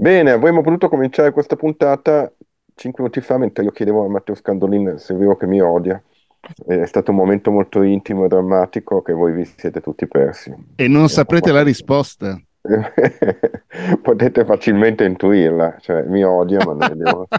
[0.00, 2.32] Bene, avremmo potuto cominciare questa puntata
[2.76, 6.00] cinque minuti fa mentre io chiedevo a Matteo Scandolin se è vero che mi odia.
[6.64, 10.54] È stato un momento molto intimo e drammatico che voi vi siete tutti persi.
[10.76, 12.40] E non saprete la risposta.
[14.00, 17.26] Potete facilmente intuirla, cioè mi odia, ma non vediamo.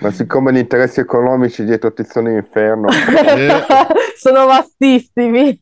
[0.00, 2.88] Ma siccome gli interessi economici dietro Tizione Inferno
[4.16, 5.58] sono vastissimi.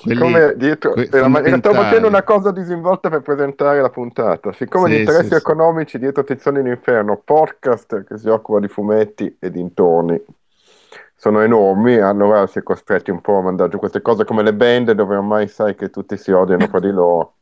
[0.00, 4.52] Siccome dietro, que- sto facendo una cosa disinvolta per presentare la puntata.
[4.52, 5.98] Siccome sì, gli interessi sì, economici sì.
[5.98, 10.22] dietro in Inferno, podcast che si occupa di fumetti e dintorni,
[11.16, 14.54] sono enormi, allora si è costretti un po' a mandare giù queste cose come le
[14.54, 17.34] band dove ormai sai che tutti si odiano fra di loro.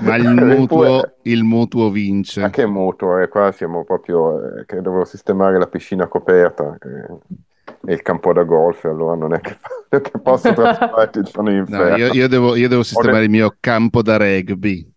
[0.00, 2.42] Ma il mutuo, il mutuo vince.
[2.42, 3.18] Ma che mutuo?
[3.20, 6.76] Eh, qua siamo proprio eh, che dovevo sistemare la piscina coperta.
[6.78, 7.48] Eh
[7.82, 9.56] il campo da golf, allora non è che,
[9.88, 14.02] che posso trasformarti sono in no, io, io, devo, io devo sistemare il mio campo
[14.02, 14.88] da rugby.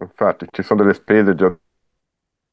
[0.00, 1.34] Infatti, ci sono delle spese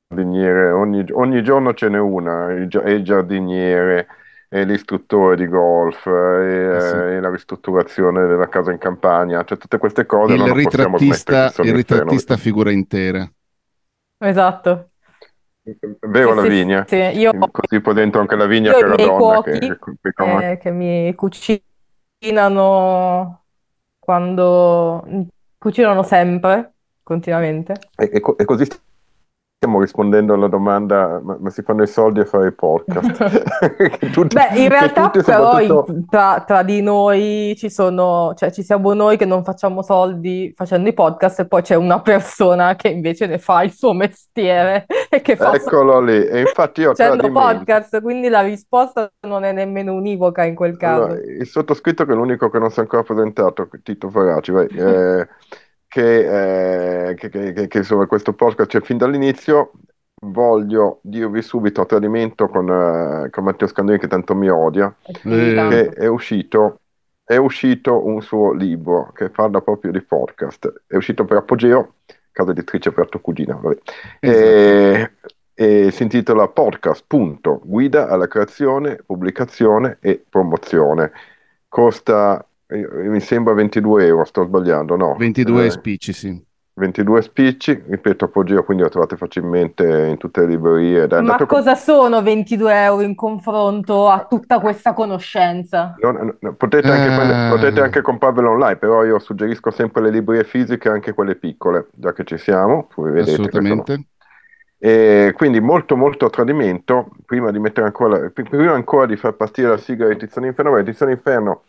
[0.07, 4.07] giardiniere, ogni, ogni giorno ce n'è una, e il giardiniere,
[4.47, 6.95] e l'istruttore di golf, e, eh sì.
[6.95, 10.33] e, la ristrutturazione della casa in campagna, cioè tutte queste cose.
[10.33, 13.27] Il ritrattista, il ritrattista figura intera.
[14.19, 14.88] Esatto.
[16.07, 16.85] Vero sì, Lavinia?
[16.87, 17.19] Sì, sì.
[17.19, 19.17] Io, Così poi dentro anche Lavinia che era donna.
[19.17, 19.77] Cuochi, che,
[20.15, 21.63] che, eh, che mi cucinano
[23.99, 25.05] quando...
[25.57, 27.73] cucinano sempre, continuamente.
[27.95, 28.67] E, e, e così
[29.59, 33.49] stiamo rispondendo alla domanda, ma, ma, si fanno i soldi a fare i podcast?
[34.13, 36.05] tutti, Beh, in realtà tutti, però soprattutto...
[36.09, 40.87] tra, tra, di noi ci sono, cioè ci siamo noi che non facciamo soldi facendo
[40.87, 45.19] i podcast e poi c'è una persona che invece ne fa il suo mestiere e
[45.19, 45.53] che fa...
[45.53, 50.55] Eccolo lì, e infatti io facendo podcast, quindi la risposta non è nemmeno univoca in
[50.55, 51.03] quel caso.
[51.03, 54.67] Allora, il sottoscritto che è l'unico che non si è ancora presentato, Tito Faraci, vai.
[54.67, 55.27] Eh,
[55.89, 59.71] che, eh, che, che, che insomma, questo podcast c'è fin dall'inizio.
[60.21, 65.89] Voglio dirvi subito a tradimento con, eh, con Matteo Scandoni, che tanto mi odia, che
[65.89, 66.81] è uscito,
[67.23, 70.83] è uscito un suo libro che parla proprio di podcast.
[70.85, 71.95] È uscito per Apogeo,
[72.31, 73.59] casa editrice per tua cugina.
[74.19, 74.19] Esatto.
[74.19, 75.11] E,
[75.53, 81.11] e si intitola Podcast, punto, guida alla creazione, pubblicazione e promozione.
[81.67, 85.15] Costa mi sembra 22 euro, sto sbagliando, no?
[85.17, 86.47] 22 eh, spicci, sì.
[86.79, 91.07] 22 spicci, ripeto, Apogeo, quindi lo trovate facilmente in tutte le librerie.
[91.21, 91.79] Ma cosa con...
[91.79, 95.95] sono 22 euro in confronto a tutta questa conoscenza?
[95.99, 97.49] No, no, potete, anche, eh...
[97.49, 102.13] potete, anche, comprarvelo online, però io suggerisco sempre le librerie fisiche, anche quelle piccole, già
[102.13, 102.87] che ci siamo.
[102.95, 104.03] Vedete Assolutamente.
[104.81, 109.67] E quindi molto molto a tradimento, prima di mettere ancora, prima ancora di far partire
[109.67, 111.63] la sigla di Tiziano Inferno, perché Tiziano Inferno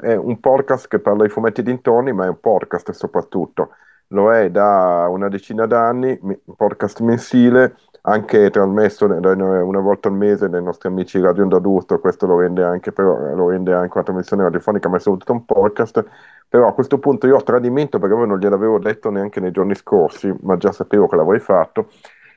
[0.00, 3.70] è un podcast che parla di fumetti dintorni, ma è un podcast soprattutto.
[4.08, 10.48] Lo è da una decina d'anni, un podcast mensile, anche trasmesso una volta al mese
[10.48, 14.04] dai nostri amici Radio Onda d'Urto, questo lo rende anche, però, lo rende anche una
[14.04, 16.04] trasmissione radiofonica, ma è soprattutto un podcast.
[16.46, 20.34] Però a questo punto io ho tradimento, perché non gliel'avevo detto neanche nei giorni scorsi,
[20.42, 21.88] ma già sapevo che l'avrei fatto,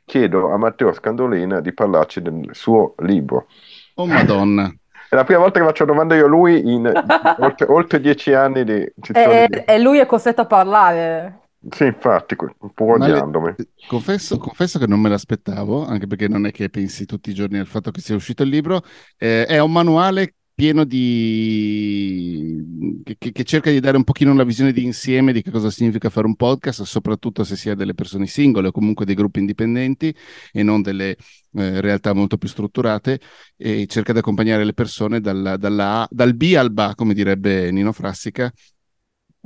[0.05, 3.47] chiedo a Matteo Scandolina di parlarci del suo libro.
[3.95, 4.73] Oh Madonna!
[5.09, 6.85] È la prima volta che faccio domanda io a lui in
[7.39, 8.91] oltre, oltre, dieci anni di...
[9.13, 9.63] E, di...
[9.65, 11.39] e lui è costretto a parlare.
[11.69, 13.55] Sì, infatti, un po' odiandomi.
[13.87, 17.57] Confesso, confesso, che non me l'aspettavo, anche perché non è che pensi tutti i giorni
[17.57, 18.83] al fatto che sia uscito il libro.
[19.17, 22.63] Eh, è un manuale pieno di...
[23.03, 26.09] Che, che, cerca di dare un pochino una visione di insieme di che cosa significa
[26.09, 30.15] fare un podcast, soprattutto se si ha delle persone singole o comunque dei gruppi indipendenti
[30.51, 31.17] e non delle
[31.55, 33.19] eh, realtà molto più strutturate
[33.57, 37.91] e cerca di accompagnare le persone dalla, dalla, dal B al BA, come direbbe Nino
[37.91, 38.51] Frassica,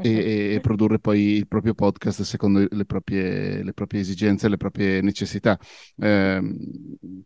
[0.02, 4.58] e, e, produrre poi il proprio podcast secondo le proprie, le proprie esigenze e le
[4.58, 5.58] proprie necessità.
[5.98, 6.56] Eh,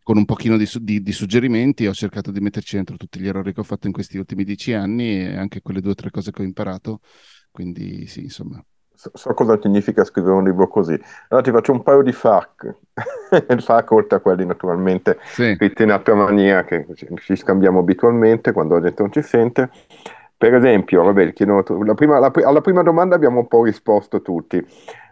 [0.01, 3.53] con un pochino di, di, di, suggerimenti ho cercato di metterci dentro tutti gli errori
[3.53, 6.31] che ho fatto in questi ultimi dieci anni e anche quelle due o tre cose
[6.31, 7.00] che ho imparato.
[7.51, 8.63] Quindi sì, insomma.
[8.95, 10.99] So, so cosa significa scrivere un libro così.
[11.29, 12.76] Allora ti faccio un paio di FAC,
[13.59, 15.53] FAC oltre a quelli naturalmente sì.
[15.55, 16.85] scritti in altra maniera che
[17.17, 19.69] ci scambiamo abitualmente quando la gente non ci sente.
[20.43, 24.61] Per esempio, vabbè, chiedono, la prima, la, alla prima domanda abbiamo un po' risposto tutti,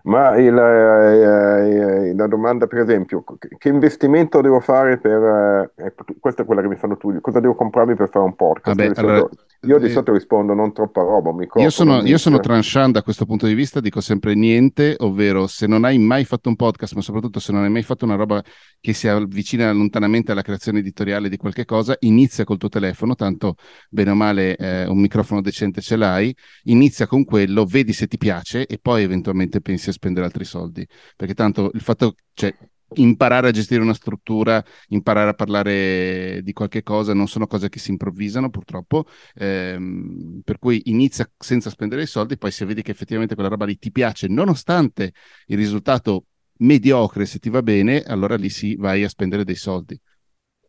[0.03, 3.23] ma il, eh, eh la domanda, per esempio,
[3.57, 5.71] che investimento devo fare per...
[5.77, 8.77] Eh, questa è quella che mi fanno tutti, cosa devo comprarmi per fare un podcast?
[8.77, 9.29] Vabbè, allora,
[9.63, 11.31] io di solito rispondo non troppa roba.
[11.61, 15.67] Io sono, io sono tranchant da questo punto di vista, dico sempre niente, ovvero se
[15.67, 18.41] non hai mai fatto un podcast, ma soprattutto se non hai mai fatto una roba
[18.79, 23.55] che si avvicina lontanamente alla creazione editoriale di qualche cosa, inizia col tuo telefono, tanto
[23.89, 28.17] bene o male eh, un microfono decente ce l'hai, inizia con quello, vedi se ti
[28.17, 32.51] piace e poi eventualmente pensi a spendere altri soldi, perché tanto il fatto, cioè,
[32.95, 37.79] imparare a gestire una struttura, imparare a parlare di qualche cosa, non sono cose che
[37.79, 39.05] si improvvisano purtroppo,
[39.35, 43.65] ehm, per cui inizia senza spendere i soldi, poi se vedi che effettivamente quella roba
[43.65, 45.13] lì ti piace, nonostante
[45.47, 46.25] il risultato
[46.57, 49.99] mediocre, se ti va bene, allora lì sì, vai a spendere dei soldi.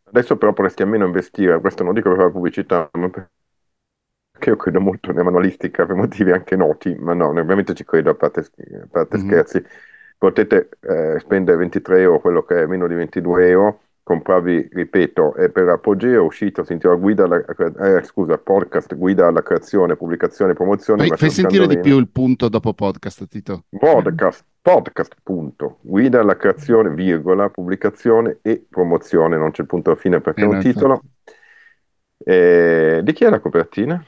[0.05, 4.79] Adesso però potresti almeno investire, questo non dico per la pubblicità, ma perché io credo
[4.79, 8.87] molto nella manualistica per motivi anche noti, ma no, ovviamente ci credo a parte, a
[8.89, 9.27] parte mm-hmm.
[9.27, 9.63] scherzi
[10.23, 15.49] potete eh, spendere 23 euro, quello che è meno di 22 euro, compravi, ripeto, è
[15.49, 20.53] per Apogeo, è uscito, si intitola guida alla, eh, scusa, podcast, guida alla creazione, pubblicazione,
[20.53, 21.07] promozione.
[21.07, 23.65] Fai, fai sentire di più il punto dopo podcast, Tito.
[23.77, 29.99] Podcast, podcast, punto, guida alla creazione, virgola, pubblicazione e promozione, non c'è il punto alla
[29.99, 31.01] fine perché è un titolo.
[32.25, 34.01] Eh, di chi è la copertina?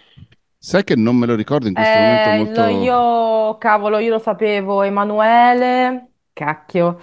[0.66, 2.84] Sai che non me lo ricordo in questo eh, momento molto...
[2.84, 6.98] io, cavolo, io lo sapevo, Emanuele, cacchio.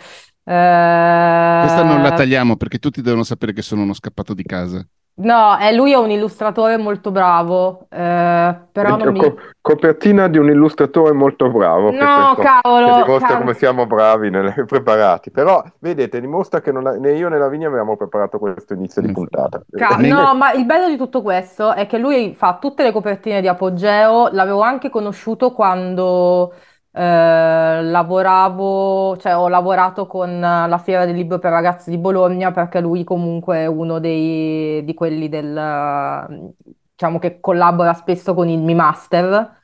[0.44, 1.59] Eh...
[1.61, 4.87] Questa non la tagliamo perché tutti devono sapere che sono uno scappato di casa.
[5.15, 9.35] No, eh, lui è un illustratore molto bravo, eh, però non mi...
[9.61, 11.91] copertina di un illustratore molto bravo.
[11.91, 12.87] No, questo, cavolo!
[12.87, 13.39] Che dimostra cavolo.
[13.41, 15.31] come siamo bravi, nelle, preparati.
[15.31, 19.03] Però, vedete, dimostra che non la, né io né la Vigna avevamo preparato questo inizio
[19.03, 19.12] di mm.
[19.12, 19.62] puntata.
[19.71, 23.43] Ca- no, ma il bello di tutto questo è che lui fa tutte le copertine
[23.43, 26.55] di Apogeo, l'avevo anche conosciuto quando
[26.94, 32.81] eh, lavoravo, cioè ho lavorato con la Fiera del Libro per Ragazzi di Bologna perché
[32.81, 36.49] lui comunque è uno dei, di quelli del,
[36.91, 39.61] diciamo che collabora spesso con il Mi Master.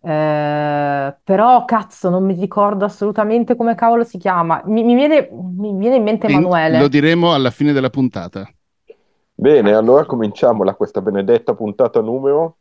[0.00, 4.62] Eh, però cazzo, non mi ricordo assolutamente come cavolo si chiama.
[4.66, 6.78] Mi, mi viene, mi viene in mente Emanuele.
[6.78, 8.48] Lo diremo alla fine della puntata.
[9.34, 12.58] Bene, allora cominciamo la, questa benedetta puntata numero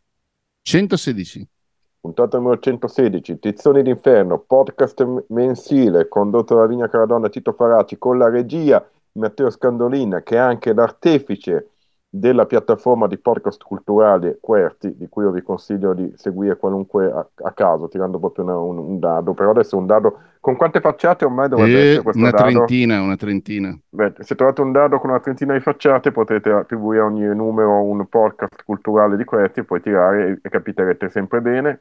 [0.63, 1.47] 116
[2.07, 8.29] puntata numero 116, Tizzoni d'Inferno, podcast mensile condotto da Vigna Caradonna Tito Faraci con la
[8.29, 8.81] regia
[9.13, 11.71] Matteo Scandolina che è anche l'artefice
[12.09, 17.27] della piattaforma di podcast culturali Querti, di cui io vi consiglio di seguire qualunque a,
[17.43, 19.33] a caso, tirando proprio una, un, un, dado.
[19.33, 22.49] Però adesso un dado con quante facciate ormai dovrebbe eh, essere questo una dado?
[22.49, 23.77] trentina, una trentina.
[23.89, 27.81] Beh, se trovate un dado con una trentina di facciate potete attribuire a ogni numero
[27.81, 31.79] un podcast culturale di Querti e poi tirare e, e capiterete sempre bene.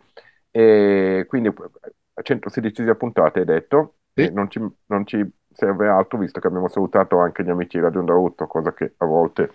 [0.51, 4.31] E quindi a 116 puntate hai detto, sì.
[4.33, 8.01] non, ci, non ci serve altro visto che abbiamo salutato anche gli amici di Radio
[8.01, 9.53] Onda cosa che a volte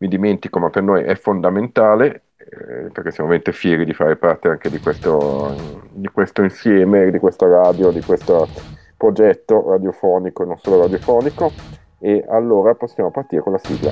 [0.00, 4.48] mi dimentico, ma per noi è fondamentale, eh, perché siamo veramente fieri di fare parte
[4.48, 5.54] anche di questo,
[5.90, 8.48] di questo insieme, di questa radio, di questo
[8.96, 11.52] progetto radiofonico, non solo radiofonico.
[11.98, 13.90] E allora possiamo partire con la sigla.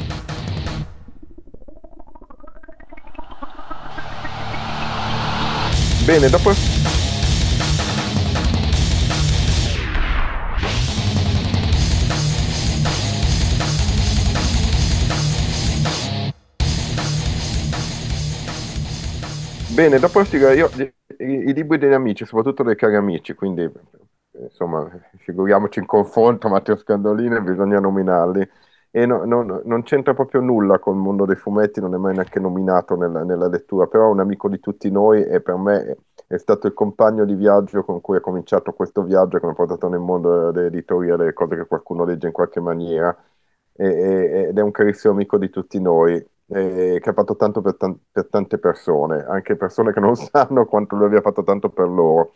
[6.06, 6.77] Bene, dopo
[19.78, 20.68] Bene, dopo io,
[21.18, 23.70] i, i, libri degli amici, soprattutto dei cari amici, quindi
[24.32, 28.44] insomma, figuriamoci in confronto Matteo Scandolini, bisogna nominarli.
[28.90, 32.40] E no, no, non c'entra proprio nulla col mondo dei fumetti, non è mai neanche
[32.40, 35.96] nominato nella, nella lettura, però è un amico di tutti noi e per me
[36.26, 39.54] è, stato il compagno di viaggio con cui ha cominciato questo viaggio che mi ha
[39.54, 43.16] portato nel mondo dell'editoria, delle cose che qualcuno legge in qualche maniera.
[43.74, 47.60] E, e, ed è un carissimo amico di tutti noi eh, che ha fatto tanto
[47.60, 51.70] per, tan- per, tante persone, anche persone che non sanno quanto lui abbia fatto tanto
[51.70, 52.32] per loro,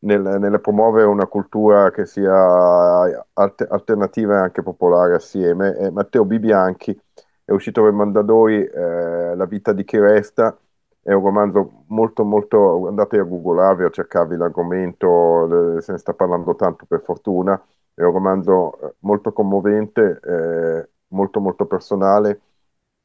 [0.00, 2.32] nel, nel promuovere una cultura che sia
[3.32, 5.76] alter- alternativa e anche popolare assieme.
[5.76, 6.98] E Matteo Bibianchi
[7.44, 10.56] è uscito per Mondadori eh, La vita di chi resta,
[11.02, 16.54] è un romanzo molto molto, andate a googlarvi a cercarvi l'argomento, se ne sta parlando
[16.54, 17.54] tanto per fortuna,
[17.94, 22.40] è un romanzo eh, molto commovente, eh, molto molto personale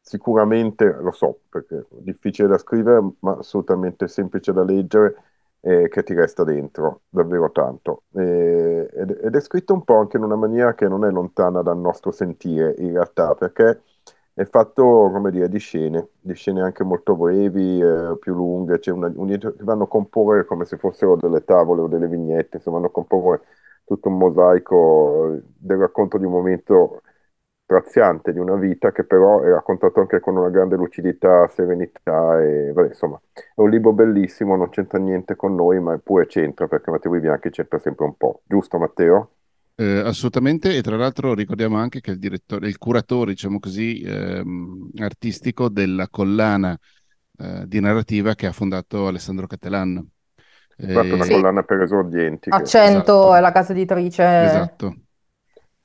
[0.09, 5.15] sicuramente lo so, perché è difficile da scrivere, ma assolutamente semplice da leggere,
[5.59, 8.03] eh, che ti resta dentro davvero tanto.
[8.15, 11.61] Eh, ed, ed, è scritto un po' anche in una maniera che non è lontana
[11.61, 13.81] dal nostro sentire, in realtà, perché
[14.33, 18.91] è fatto, come dire, di scene, di scene anche molto brevi, eh, più lunghe, c'è
[18.91, 22.89] una, un, vanno a comporre come se fossero delle tavole o delle vignette, insomma, vanno
[22.89, 23.41] a comporre
[23.85, 27.01] tutto un mosaico del racconto di un momento
[27.69, 32.71] straziante di una vita che però è raccontato anche con una grande lucidità, serenità e
[32.73, 36.89] vabbè, insomma è un libro bellissimo, non c'entra niente con noi ma pure c'entra perché
[36.89, 39.33] Matteo Vivianchi c'entra sempre un po', giusto Matteo?
[39.75, 44.89] Eh, assolutamente, e tra l'altro ricordiamo anche che il direttore, il curatore, diciamo così, ehm,
[44.97, 46.77] artistico della collana
[47.37, 50.05] eh, di narrativa che ha fondato Alessandro Cattelan.
[50.75, 51.31] Eh, fatto una sì.
[51.31, 52.49] collana per esordienti.
[52.49, 53.35] Accento esatto.
[53.35, 54.23] è la casa editrice.
[54.23, 54.95] Esatto.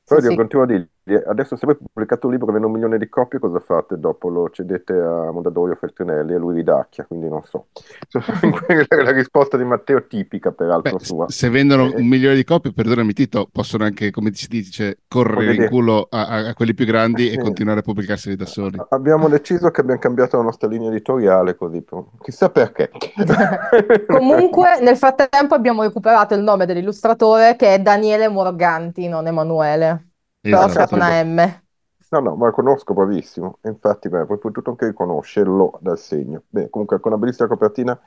[0.04, 0.36] Però sì, io sì.
[0.36, 0.88] continuo a dire,
[1.26, 3.98] adesso se voi pubblicate un libro che vende un milione di copie, cosa fate?
[3.98, 7.66] Dopo lo cedete a Mondadorio Feltrinelli e lui ridacchia, quindi non so.
[9.02, 11.28] la risposta di Matteo tipica, peraltro, Beh, sua.
[11.28, 15.54] Se vendono eh, un milione di copie, perdonami Tito, possono anche, come si dice, correre
[15.54, 18.80] in culo a, a, quelli più grandi e continuare a pubblicarseli da soli.
[18.88, 21.84] Abbiamo deciso che abbiamo cambiato la nostra linea editoriale, così,
[22.22, 22.90] chissà perché.
[24.08, 30.12] Comunque, nel frattempo abbiamo recuperato il nome dell'illustratore che è Daniele Morganti, non Emanuele.
[30.50, 31.62] Però c'è una M.
[32.10, 33.58] No, no, ma lo conosco, bravissimo.
[33.62, 36.42] Infatti, beh, poi potuto anche riconoscerlo dal segno.
[36.48, 37.98] Beh, comunque, con una bellissima copertina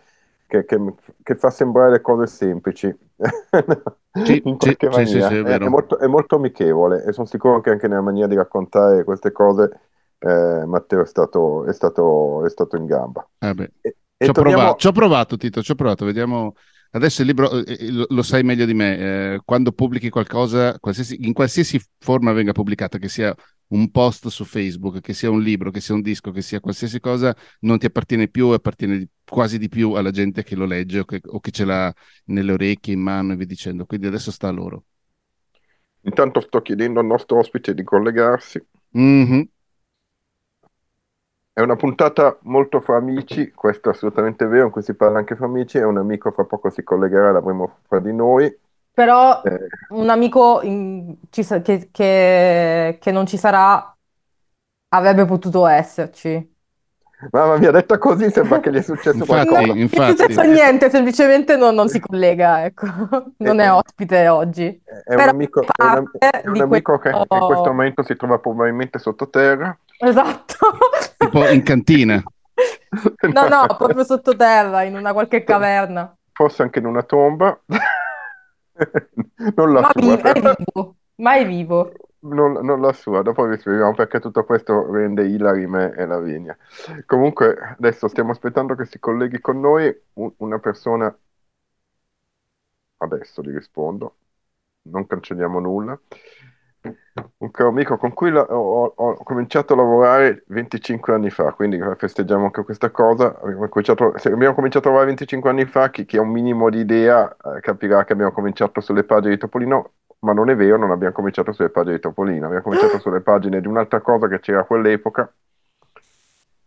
[0.45, 2.95] che, che, che, fa sembrare le cose semplici.
[4.23, 7.59] Sì, in sì, sì, sì, è, è, è, molto, è, molto, amichevole e sono sicuro
[7.59, 9.79] che anche nella maniera di raccontare queste cose
[10.19, 13.27] eh, Matteo è stato, è, stato, è stato in gamba.
[13.39, 14.61] Eh e, ci, ho torniamo...
[14.61, 16.53] provato, ci ho provato, Tito, ci ho provato, vediamo
[16.91, 20.79] Adesso il libro eh, eh, lo, lo sai meglio di me, eh, quando pubblichi qualcosa,
[20.79, 23.35] qualsiasi, in qualsiasi forma venga pubblicata, che sia
[23.69, 26.99] un post su Facebook, che sia un libro, che sia un disco, che sia qualsiasi
[26.99, 30.99] cosa, non ti appartiene più, appartiene di, quasi di più alla gente che lo legge
[30.99, 31.93] o che, o che ce l'ha
[32.25, 33.85] nelle orecchie, in mano e via dicendo.
[33.85, 34.85] Quindi adesso sta a loro.
[36.01, 38.65] Intanto sto chiedendo al nostro ospite di collegarsi.
[38.97, 39.41] Mm-hmm.
[41.57, 45.35] È una puntata molto fra amici, questo è assolutamente vero, in cui si parla anche
[45.35, 48.55] fra amici, è un amico fra poco si collegherà, l'avremo fra di noi.
[48.93, 49.65] Però eh.
[49.89, 53.91] un amico in, ci, che, che, che non ci sarà
[54.89, 56.56] avrebbe potuto esserci.
[57.31, 59.73] Mamma mia, detta così sembra che gli è successo infatti, qualcosa.
[59.73, 62.85] Non è successo niente, semplicemente non, non si collega, ecco.
[63.37, 64.81] Non è eh, ospite oggi.
[65.03, 68.99] È un amico, è un, è un amico che in questo momento si trova probabilmente
[68.99, 69.75] sottoterra.
[69.99, 70.55] Esatto.
[71.17, 72.21] Tipo in cantina.
[73.31, 76.15] No, no, proprio sottoterra, in una qualche caverna.
[76.31, 77.59] Forse anche in una tomba.
[79.55, 80.15] non la Ma sua.
[80.15, 81.91] Vi- è vivo, mai vivo.
[82.19, 86.57] Non, non, la sua, dopo vi spieghiamo perché tutto questo rende Ilari me e Lavinia.
[87.05, 89.95] Comunque, adesso stiamo aspettando che si colleghi con noi
[90.37, 91.15] una persona.
[92.97, 94.17] Adesso gli rispondo,
[94.83, 95.99] non cancelliamo nulla
[97.37, 101.79] un caro amico con cui la, ho, ho, cominciato a lavorare 25 anni fa, quindi
[101.97, 103.39] festeggiamo anche questa cosa.
[103.41, 103.69] Abbiamo
[104.15, 107.35] se abbiamo cominciato a lavorare 25 anni fa, chi, chi ha un minimo di idea
[107.35, 111.13] eh, capirà che abbiamo cominciato sulle pagine di Topolino, ma non è vero, non abbiamo
[111.13, 114.65] cominciato sulle pagine di Topolino, abbiamo cominciato sulle pagine di un'altra cosa che c'era a
[114.65, 115.31] quell'epoca,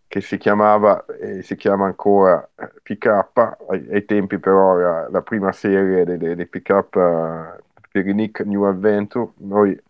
[0.06, 3.06] che si chiamava e si chiama ancora eh, PK,
[3.68, 8.12] ai, ai tempi però era la prima serie dei, dei, dei PK uh, per i
[8.12, 9.30] Nick New Adventure.
[9.36, 9.80] Noi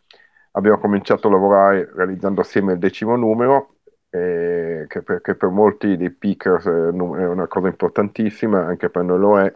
[0.53, 3.77] abbiamo cominciato a lavorare realizzando assieme il decimo numero,
[4.11, 9.19] eh, che, per, che, per, molti dei pickers è una cosa importantissima, anche per noi
[9.19, 9.55] lo è.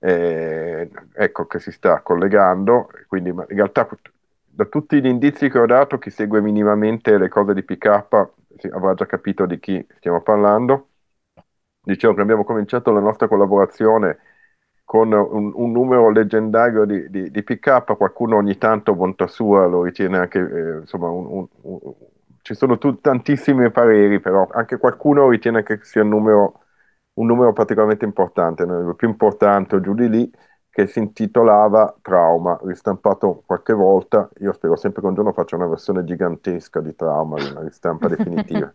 [0.00, 3.88] Eh, ecco che si sta collegando, quindi in realtà
[4.44, 7.86] da tutti gli indizi che ho dato, chi segue minimamente le cose di PK
[8.72, 10.88] avrà già capito di chi stiamo parlando.
[11.80, 14.18] Dicevo che abbiamo cominciato la nostra collaborazione
[14.84, 19.82] con un, un numero leggendario di, di, di, pick-up, qualcuno ogni tanto, bontà sua, lo
[19.82, 21.94] ritiene anche, eh, insomma, un, un,
[22.40, 26.64] ci sono tu, tantissimi pareri, però anche qualcuno ritiene che sia un numero,
[27.18, 30.30] un numero particolarmente importante, il più importante giù di lì,
[30.70, 35.66] che si intitolava Trauma, ristampato qualche volta, io spero sempre che un giorno faccia una
[35.66, 38.72] versione gigantesca di Trauma, una ristampa definitiva.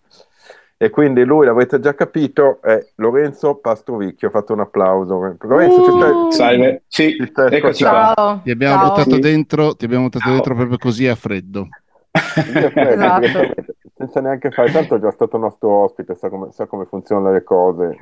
[0.75, 4.27] E quindi lui, l'avrete già capito, è Lorenzo Pastrovicchio.
[4.27, 5.37] Ho fatto un applauso.
[5.39, 6.11] Lorenzo, ci stai?
[6.11, 6.31] Uh!
[6.31, 8.41] Salve, sì, ci stai eccoci qua.
[8.43, 8.89] Ti abbiamo Ciao.
[8.89, 11.69] buttato, dentro, ti abbiamo buttato dentro proprio così a freddo.
[12.11, 13.53] esatto.
[14.03, 17.43] senza neanche fare tanto è già stato nostro ospite sa come, sa come funzionano le
[17.43, 17.97] cose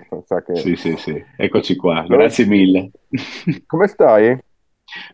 [0.46, 0.56] che...
[0.56, 2.92] sì sì sì eccoci qua grazie mille
[3.68, 4.38] come stai?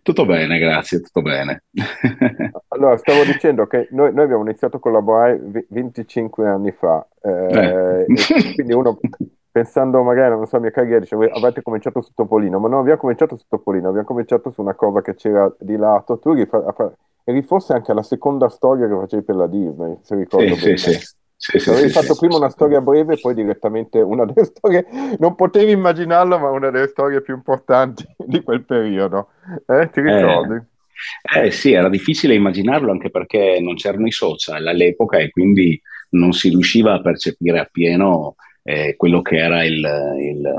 [0.02, 1.66] Tutto bene, grazie, tutto bene.
[2.70, 5.40] allora, stavo dicendo che noi, noi, abbiamo iniziato a collaborare
[5.70, 8.54] 25 anni fa, eh, eh.
[8.56, 8.98] quindi uno
[9.52, 13.38] pensando magari, non so, mia carriera dice, avete cominciato su Topolino, ma non abbiamo cominciato
[13.38, 16.34] su Topolino, abbiamo cominciato su una cosa che c'era di lato, tu
[17.30, 20.78] eri forse anche la seconda storia che facevi per la Disney, se ricordo sì, bene.
[20.78, 21.16] Sì, sì.
[21.40, 24.88] Sì, sì, Avevi sì, fatto prima una storia breve e poi direttamente una delle storie,
[25.20, 29.30] non potevi immaginarlo, ma una delle storie più importanti di quel periodo.
[29.68, 30.56] Eh, ti ricordi?
[30.56, 30.66] Eh,
[31.46, 35.80] Eh sì, era difficile immaginarlo anche perché non c'erano i social all'epoca e quindi
[36.12, 39.76] non si riusciva a percepire appieno eh, quello che era il,
[40.20, 40.54] il,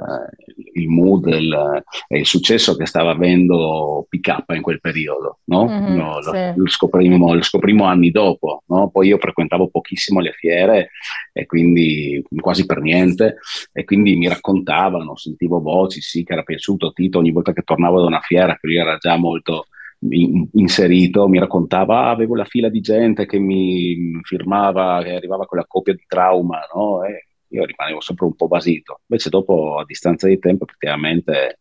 [0.78, 5.38] il mood, il, il, successo che stava avendo PK in quel periodo.
[5.44, 5.66] No?
[5.66, 6.30] Mm-hmm, no, sì.
[6.30, 8.62] lo, lo, scoprimmo, lo, scoprimmo, anni dopo.
[8.66, 8.90] No?
[8.90, 10.90] Poi io frequentavo pochissimo le fiere
[11.32, 13.38] e quindi quasi per niente
[13.72, 18.00] e quindi mi raccontavano, sentivo voci, sì che era piaciuto Tito ogni volta che tornavo
[18.00, 19.66] da una fiera, che lui era già molto
[20.00, 25.58] inserito, mi raccontava ah, avevo la fila di gente che mi firmava, che arrivava con
[25.58, 27.02] la copia di trauma, no?
[27.04, 29.00] E io rimanevo sempre un po' basito.
[29.06, 31.60] Invece dopo, a distanza di tempo, effettivamente...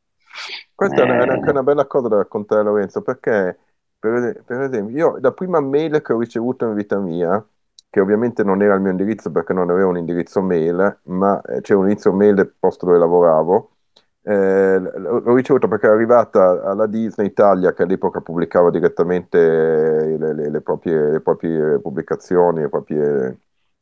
[0.73, 1.07] Questa eh...
[1.07, 3.57] è anche una bella cosa da raccontare Lorenzo, perché
[3.99, 7.45] per, per, esempio io la prima mail che ho ricevuto in vita mia,
[7.89, 11.61] che ovviamente non era il mio indirizzo perché non avevo un indirizzo mail, ma eh,
[11.61, 13.77] c'era un indirizzo mail del posto dove lavoravo,
[14.27, 20.49] eh, l'ho ricevuto perché è arrivata alla Disney Italia che all'epoca pubblicava direttamente le, le,
[20.49, 23.37] le, proprie, le proprie, pubblicazioni, le proprie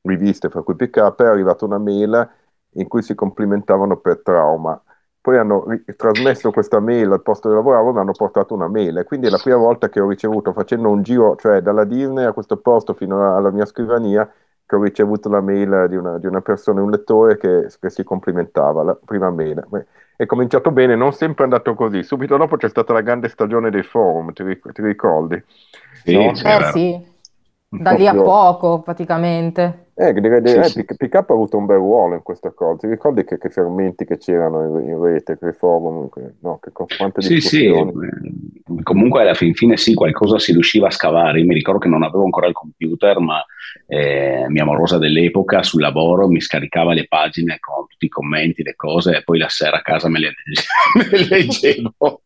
[0.06, 2.30] riviste, fra cui PK, è arrivata una mail
[2.78, 4.80] in cui si complimentavano per trauma.
[5.20, 8.68] Poi hanno ri- trasmesso questa mail al posto dove lavoravo e mi hanno portato una
[8.68, 8.98] mail.
[8.98, 12.26] E quindi è la prima volta che ho ricevuto, facendo un giro, cioè dalla Disney
[12.26, 14.32] a questo posto fino alla mia scrivania,
[14.68, 18.04] che ho ricevuto la mail di una, di una persona, un lettore che, che, si
[18.04, 19.66] complimentava, la prima mail.
[20.16, 22.04] È cominciato bene, non sempre è andato così.
[22.04, 25.44] Subito dopo c'è stata la grande stagione dei forum, ti, ric- ti ricordi?
[26.04, 26.32] Sì, no?
[26.32, 27.15] eh sì,
[27.80, 29.84] da lì a poco praticamente.
[29.98, 30.86] Eh, direi, direi sì, sì.
[30.86, 32.80] PK ha avuto un bel ruolo in questa cosa.
[32.80, 36.72] Ti ricordi che, che fermenti che c'erano in, in rete, che forum, che, no, che
[36.74, 37.94] quante sì, sì, eh,
[38.84, 41.40] comunque alla fin fine sì, qualcosa si riusciva a scavare.
[41.40, 43.42] Io mi ricordo che non avevo ancora il computer, ma
[43.88, 48.76] eh, mia morosa dell'epoca sul lavoro mi scaricava le pagine con tutti i commenti, le
[48.76, 50.34] cose, e poi la sera a casa me le,
[51.10, 52.22] me le leggevo.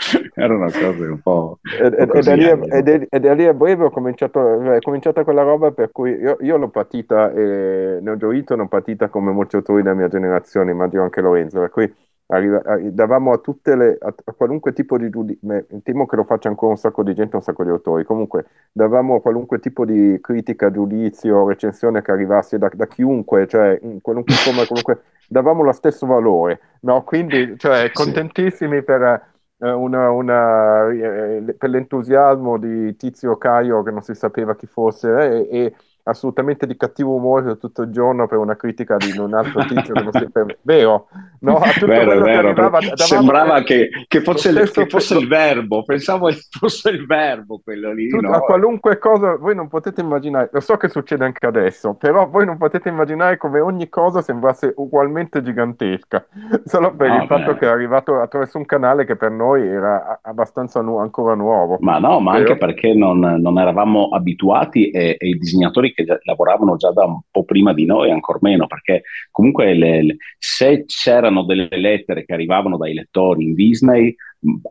[0.34, 1.58] erano cose un po'.
[1.62, 6.12] E, da lì, da lì, a breve ho cominciato, è cominciata quella roba per cui
[6.12, 10.08] io, io l'ho patita, e ne ho gioito, non patita come molti autori della mia
[10.08, 11.94] generazione, immagino anche Lorenzo, per cui
[12.28, 16.48] arriva, davamo a tutte le, a, a qualunque tipo di giudizio, temo che lo faccia
[16.48, 20.18] ancora un sacco di gente, un sacco di autori, comunque davamo a qualunque tipo di
[20.20, 25.72] critica, giudizio, recensione che arrivasse da, da chiunque, cioè in qualunque forma, comunque davamo lo
[25.72, 27.02] stesso valore, no?
[27.04, 28.82] Quindi, cioè, contentissimi sì.
[28.82, 29.29] per
[29.68, 35.64] una, una, eh, per l'entusiasmo di Tizio Caio che non si sapeva chi fosse eh,
[35.64, 39.94] e assolutamente di cattivo umore tutto il giorno per una critica di un altro tizio
[39.94, 40.58] che non si per...
[40.62, 41.08] vero
[41.40, 41.56] no?
[41.56, 46.26] a tutto vero, vero, arrivava, sembrava che, che, fosse, il, che fosse il verbo pensavo
[46.28, 48.34] che fosse il verbo quello lì tutto, no?
[48.34, 52.46] a qualunque cosa voi non potete immaginare lo so che succede anche adesso però voi
[52.46, 56.26] non potete immaginare come ogni cosa sembrasse ugualmente gigantesca
[56.64, 60.20] solo per no, il fatto che è arrivato attraverso un canale che per noi era
[60.22, 65.28] abbastanza nu- ancora nuovo ma no ma anche perché non, non eravamo abituati e, e
[65.28, 69.74] i disegnatori che lavoravano già da un po' prima di noi, ancora meno, perché comunque
[69.74, 74.14] le, le, se c'erano delle lettere che arrivavano dai lettori in Disney,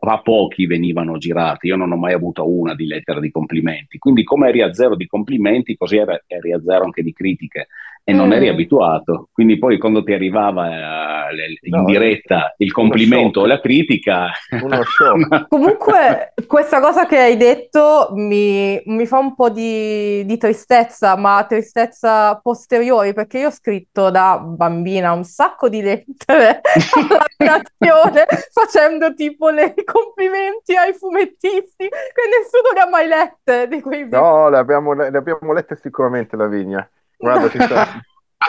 [0.00, 4.24] a pochi venivano girati, io non ho mai avuto una di lettere di complimenti, quindi
[4.24, 7.68] come eri a zero di complimenti, così eri a zero anche di critiche
[8.10, 8.52] e non eri mm.
[8.52, 9.28] abituato.
[9.32, 14.30] Quindi poi quando ti arrivava eh, in no, diretta il complimento o la critica...
[14.60, 15.46] Uno shock.
[15.48, 21.44] Comunque questa cosa che hai detto mi, mi fa un po' di, di, tristezza, ma
[21.48, 26.60] tristezza posteriori, perché io ho scritto da bambina un sacco di lettere
[27.08, 33.80] alla nazione facendo tipo le complimenti ai fumettisti che nessuno le ha mai lette di
[33.80, 36.88] quei No, le abbiamo, le abbiamo lette sicuramente, Lavinia.
[37.20, 37.86] Guarda, ci sta.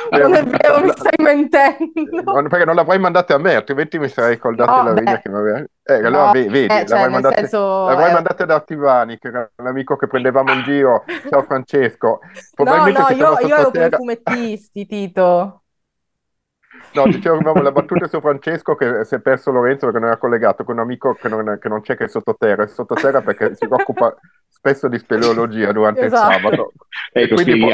[0.09, 2.47] Non è vero, mi stai mentendo.
[2.47, 5.35] Perché non l'avrei mandate a me, altrimenti mi sarei ricordato no, la vigna che mi
[5.35, 5.65] aveva...
[5.83, 8.13] Eh, allora no, vedi, eh, cioè, mandate, senso, l'avrei eh...
[8.13, 11.03] mandate ad Artivani, che era l'amico che prendevamo in giro.
[11.29, 12.19] Ciao Francesco.
[12.57, 15.61] No, no, io, io ero con i fumettisti, Tito.
[16.93, 20.63] No, dicevo la battuta su Francesco che si è perso Lorenzo perché non era collegato
[20.63, 22.63] con un amico che non, che non c'è che è sottoterra.
[22.63, 24.15] È sottoterra perché si occupa
[24.51, 26.35] spesso di speleologia durante esatto.
[26.35, 26.71] il sabato.
[27.13, 27.67] Ecco, e quindi,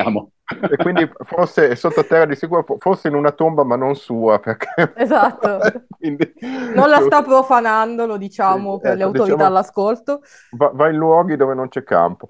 [0.71, 4.39] e quindi forse è sottoterra di sicuro, forse in una tomba ma non sua.
[4.39, 4.93] Perché...
[4.95, 5.59] Esatto.
[5.99, 6.33] quindi...
[6.73, 10.21] Non la sta profanando, lo diciamo sì, per ecco, le autorità diciamo, all'ascolto.
[10.51, 12.27] Va, va, in luoghi dove non c'è campo.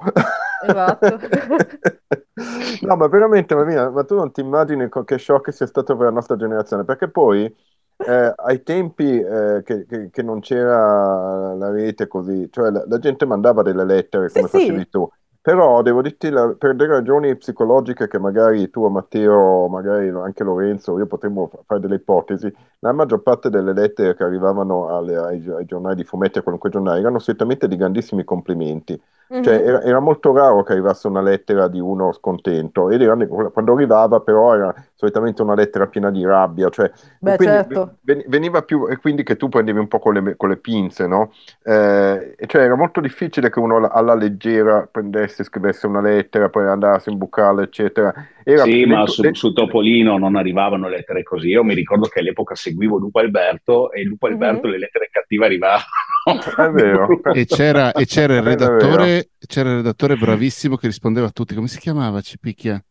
[0.66, 1.20] Esatto.
[2.82, 6.12] no, ma veramente, Marina, ma tu non ti immagini che shock sia stato per la
[6.12, 7.54] nostra generazione, perché poi
[7.98, 13.00] eh, ai tempi eh, che, che, che, non c'era la rete così, cioè la, la
[13.00, 14.90] gente mandava delle lettere come sì, facevi sì.
[14.90, 15.10] tu,
[15.48, 20.98] però devo dirti la, per delle ragioni psicologiche che magari tu, Matteo, magari anche Lorenzo,
[20.98, 25.64] io potremmo fare delle ipotesi, la maggior parte delle lettere che arrivavano alle, ai, ai,
[25.64, 29.02] giornali di fumetti, a qualunque giornale, erano solitamente di grandissimi complimenti.
[29.32, 29.44] Mm-hmm.
[29.44, 33.74] Cioè, era, era, molto raro che arrivasse una lettera di uno scontento, ed era, quando
[33.74, 37.98] arrivava però era solitamente una lettera piena di rabbia, cioè, Beh, certo.
[38.28, 41.34] veniva più, e quindi che tu prendevi un po' con le, con le pinze, no?
[41.62, 46.68] Eh, cioè era molto difficile che uno alla, alla leggera prendesse, scrivesse una lettera, poi
[46.68, 48.14] andasse in bucale, eccetera.
[48.44, 49.34] Era sì, ma su, le...
[49.34, 51.50] su, Topolino non arrivavano lettere così.
[51.50, 54.42] Io mi ricordo che all'epoca seguivo Lupo Alberto e Lupo mm-hmm.
[54.42, 55.84] Alberto le lettere cattive arrivavano.
[56.58, 57.08] È vero.
[57.34, 61.56] e, c'era, e c'era, il redattore, c'era il redattore bravissimo che rispondeva a tutti.
[61.56, 62.22] Come si chiamava?
[62.22, 62.84] Ci picchia.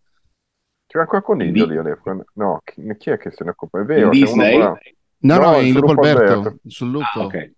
[0.87, 1.77] C'era ancora Coniglio lì
[2.35, 3.81] No, chi, chi, è che se ne occupa?
[3.81, 4.09] È vero.
[4.09, 4.59] Disney?
[4.59, 4.79] No,
[5.19, 6.33] no, no, è in Lupo Alberto.
[6.33, 6.59] Alberto.
[6.67, 7.21] Sul Lupo.
[7.21, 7.55] Ah, ok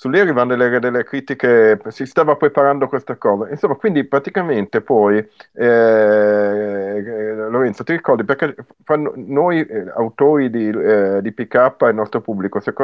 [0.00, 3.50] su lì arrivano delle, delle, critiche, si stava preparando questa cosa.
[3.50, 10.70] Insomma, quindi praticamente poi, eh, eh, Lorenzo, ti ricordi, perché fanno, noi eh, autori di,
[10.70, 12.74] eh, di PK e il nostro pubblico si è,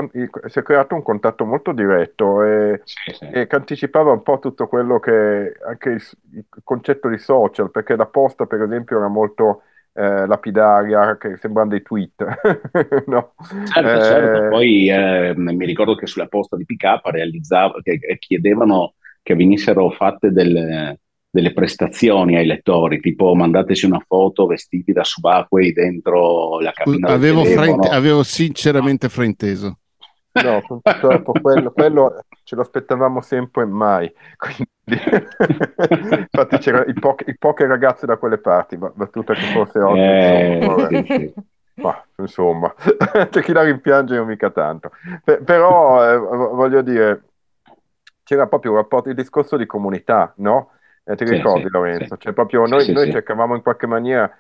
[0.45, 3.31] si è, creato un contatto molto diretto e, sì, sì.
[3.31, 6.03] e, che anticipava un po' tutto quello che, anche il,
[6.33, 9.63] il concetto di social, perché la posta per esempio era molto
[9.97, 12.13] eh, lapidaria che sembrano dei tweet.
[13.07, 13.35] no?
[13.73, 14.03] Certo, eh...
[14.03, 14.49] certo.
[14.49, 20.31] Poi eh, mi ricordo che sulla posta di PK realizzava, che, chiedevano che venissero fatte
[20.31, 27.09] delle, delle, prestazioni ai lettori, tipo mandateci una foto vestiti da subacquei dentro la cabina
[27.09, 29.79] avevo, frainte- avevo sinceramente frainteso.
[30.33, 34.15] No, purtroppo quello, quello, ce lo aspettavamo sempre e mai.
[34.39, 34.71] Quindi,
[36.31, 40.01] infatti c'erano i, po- poche ragazze da quelle parti, battuta che forse oggi...
[40.01, 41.35] Eh, insomma, sì, sì.
[41.83, 42.73] Ma, insomma,
[43.29, 44.93] c'è chi la rimpiange io mica tanto.
[45.25, 47.25] P- però, eh, voglio dire,
[48.23, 50.71] c'era proprio un rapporto, il discorso di comunità, no?
[51.03, 52.17] Eh, ti sì, ricordi, Lorenzo?
[52.17, 54.33] Cioè, proprio noi, noi cercavamo in qualche maniera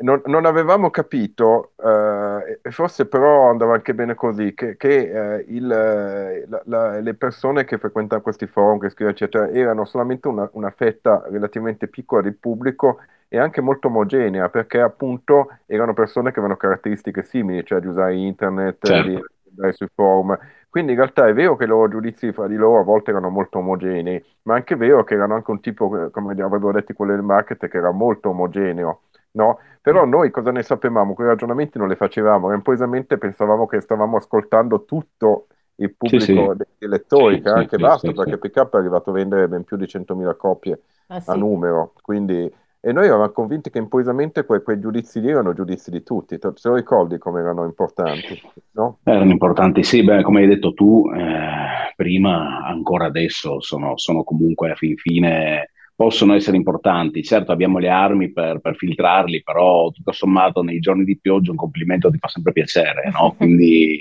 [0.00, 5.70] non, non, avevamo capito, eh, forse però andava anche bene così, che, che eh, il,
[5.70, 10.48] eh, la, la, le persone che frequentano questi forum, che scrivono, eccetera, erano solamente una,
[10.52, 16.38] una, fetta relativamente piccola del pubblico e anche molto omogenea, perché appunto erano persone che
[16.38, 19.08] avevano caratteristiche simili, cioè di usare internet, certo.
[19.08, 20.38] di andare sui forum.
[20.70, 23.30] Quindi in realtà è vero che i loro giudizi fra di loro a volte erano
[23.30, 27.12] molto omogenei, ma è anche vero che erano anche un tipo, come avrebbero detto quelli
[27.12, 29.00] del market, che era molto omogeneo
[29.38, 29.58] no?
[29.80, 31.14] Però noi cosa ne sapevamo?
[31.14, 35.46] Quei ragionamenti non li facevamo, improvvisamente pensavamo che stavamo ascoltando tutto
[35.76, 36.64] il pubblico sì, sì.
[36.78, 39.84] dei lettori, sì, che anche basta, perché PK è arrivato a vendere ben più di
[39.84, 42.52] 100.000 copie ah, a numero, quindi...
[42.80, 46.52] E noi eravamo convinti che improvvisamente que- quei giudizi lì erano giudizi di tutti, te
[46.62, 48.40] lo ricordi come erano importanti?
[48.70, 48.98] No?
[49.02, 54.70] Erano importanti, sì, beh, come hai detto tu, eh, prima, ancora adesso, sono, sono comunque
[54.70, 57.24] a fin fine possono essere importanti.
[57.24, 61.56] Certo abbiamo le armi per, per, filtrarli, però tutto sommato nei giorni di pioggia un
[61.56, 63.34] complimento ti fa sempre piacere, no?
[63.36, 63.98] Quindi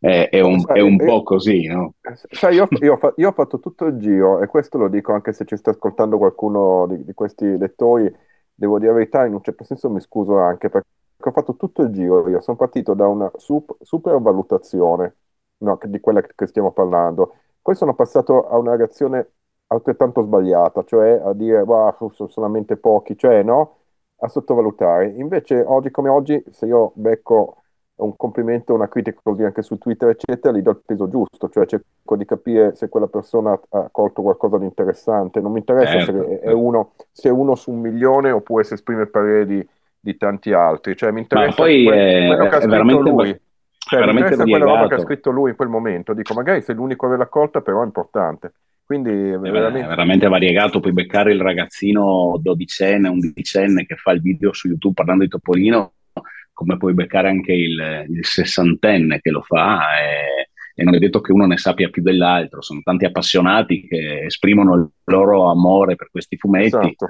[0.00, 1.94] è, è, un, è un, po' così, no?
[2.28, 5.44] Sai, io, io, io, ho fatto tutto il giro, e questo lo dico anche se
[5.44, 8.12] ci sta ascoltando qualcuno di, di questi lettori,
[8.52, 11.82] devo dire la verità, in un certo senso mi scuso anche, perché ho fatto tutto
[11.82, 15.14] il giro io, sono partito da una super, super valutazione
[15.58, 19.34] no, di quella che stiamo parlando, poi sono passato a una reazione
[19.72, 23.76] altrettanto sbagliata, cioè a dire wow, sono solamente pochi, cioè no,
[24.20, 25.08] a sottovalutare.
[25.16, 27.56] Invece oggi come oggi, se io becco
[27.96, 31.66] un complimento, una critica così anche su Twitter, eccetera, gli do il peso giusto, cioè
[31.66, 35.40] cerco di capire se quella persona ha colto qualcosa di interessante.
[35.40, 38.74] Non mi interessa eh, se, è uno, se è uno su un milione oppure se
[38.74, 39.68] esprime il parere di,
[40.00, 40.96] di tanti altri.
[40.96, 43.40] Cioè mi interessa poi quello, è, quello che ha scritto lui.
[43.78, 46.12] Cioè, mi interessa quella roba che ha scritto lui in quel momento.
[46.12, 48.52] Dico, magari se è l'unico a averla colta, però è importante.
[48.92, 49.88] Quindi è veramente...
[49.88, 55.24] veramente variegato, puoi beccare il ragazzino dodicenne, undicenne che fa il video su YouTube parlando
[55.24, 55.94] di Topolino,
[56.52, 61.22] come puoi beccare anche il, il sessantenne che lo fa e, e, non è detto
[61.22, 66.10] che uno ne sappia più dell'altro, sono tanti appassionati che esprimono il loro amore per
[66.10, 67.08] questi fumetti esatto.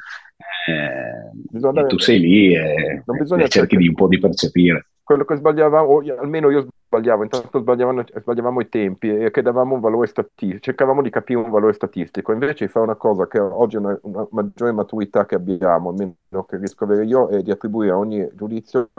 [0.69, 3.03] eh, e tu sei lì e,
[3.39, 8.61] e cerchi di un po' di percepire quello che sbagliavamo, almeno io sbagliavo, intanto sbagliavamo,
[8.61, 12.69] i tempi e che davamo un valore statistico, cercavamo di capire un valore statistico, invece
[12.69, 16.85] fare una cosa che oggi è una, una maggiore maturità che abbiamo, almeno che riesco
[16.85, 18.91] a avere io, è di attribuire a ogni giudizio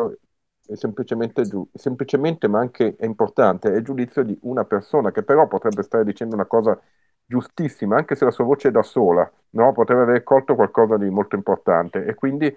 [0.73, 5.83] semplicemente, semplicemente, ma anche è importante, è il giudizio di una persona che però potrebbe
[5.83, 6.79] stare dicendo una cosa
[7.25, 9.71] giustissima, anche se la sua voce è da sola, no?
[9.73, 12.55] potrebbe aver colto qualcosa di molto importante e quindi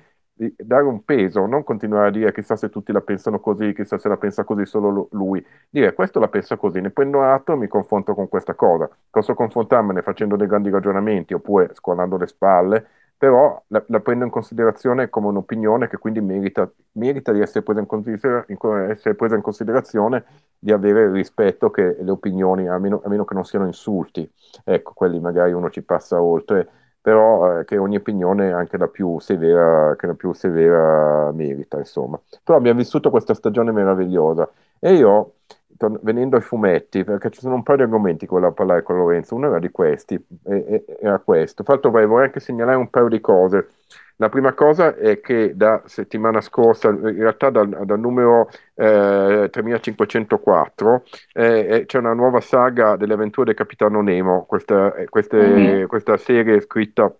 [0.56, 4.08] dare un peso, non continuare a dire chissà se tutti la pensano così, chissà se
[4.08, 7.68] la pensa così solo lui, dire questo la pensa così, ne prendo atto e mi
[7.68, 8.88] confronto con questa cosa.
[9.10, 14.30] Posso confrontarmene facendo dei grandi ragionamenti oppure scuolando le spalle, però la, la, prendo in
[14.30, 18.58] considerazione come un'opinione che quindi merita, merita di essere presa, in,
[18.90, 20.24] essere presa, in considerazione,
[20.58, 24.30] di avere il rispetto che le opinioni, a meno, a meno che non siano insulti,
[24.64, 26.68] ecco, quelli magari uno ci passa oltre
[27.06, 32.20] però eh, che ogni opinione, anche la più severa, che la più severa merita, insomma.
[32.42, 35.34] Però abbiamo vissuto questa stagione meravigliosa e io,
[35.76, 38.96] to- venendo ai fumetti, perché ci sono un paio di argomenti che volevo parlare con
[38.96, 41.62] Lorenzo, uno era di questi, e- e- era questo.
[41.62, 43.68] Fra l'altro vorrei anche segnalare un paio di cose.
[44.18, 51.04] La prima cosa è che da settimana scorsa, in realtà dal, dal numero eh, 3504,
[51.34, 55.86] eh, c'è una nuova saga delle avventure del Capitano Nemo, questa, eh, queste, mm-hmm.
[55.86, 57.14] questa serie scritta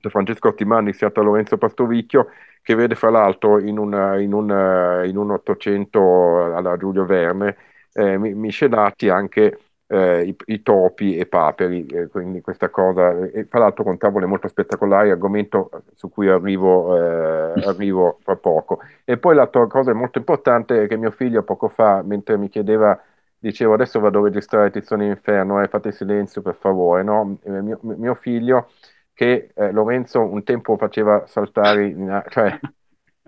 [0.00, 2.28] da Francesco Ottimani, iniziata da Lorenzo Pastovicchio,
[2.62, 7.56] che vede fra l'altro in, una, in, un, in un 800 alla Giulio Verne
[7.92, 13.60] eh, miscelati anche eh, i, i, topi e paperi, eh, quindi questa cosa, e tra
[13.60, 18.80] l'altro con tavole molto spettacolari, argomento su cui arrivo, eh, arrivo fra poco.
[19.04, 22.98] E poi l'altra cosa molto importante è che mio figlio poco fa, mentre mi chiedeva,
[23.38, 27.38] dicevo adesso vado a registrare Tizione Inferno, eh, fate silenzio per favore, no?
[27.42, 28.70] Eh, mio, mio, figlio
[29.12, 32.58] che eh, Lorenzo un tempo faceva saltare, in, cioè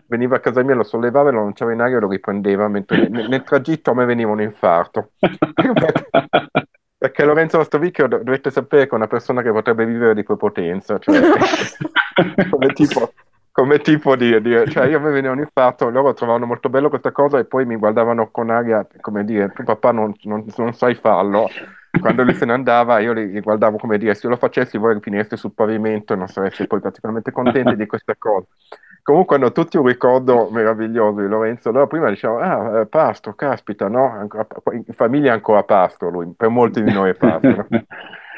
[0.09, 3.09] veniva a casa mia, lo sollevava e lo lanciava in aria e lo riprendeva, mentre
[3.09, 5.11] nel, nel tragitto a me veniva un infarto.
[6.99, 11.21] Perché Lorenzo Lastovicchio dovete sapere che è una persona che potrebbe vivere di prepotenza, cioè
[12.51, 13.13] come tipo,
[13.53, 17.13] come tipo di, di, cioè io mi veniva un infarto, loro trovavano molto bello questa
[17.13, 20.95] cosa e poi mi guardavano con aria, come dire, tu papà non, non, non sai
[20.95, 21.49] farlo.
[22.01, 24.99] Quando lui se ne andava io li, li, guardavo come dire, se lo facessi voi
[25.01, 28.47] finireste sul pavimento e non sareste poi particolarmente contenti di questa cosa.
[29.07, 31.69] Comunque hanno tutti un ricordo meraviglioso di Lorenzo.
[31.69, 34.27] Allora prima diciamo, ah, eh, Pastro, caspita, no?
[34.73, 37.69] In famiglia è ancora Pastro lui, per molti di noi è Pastro.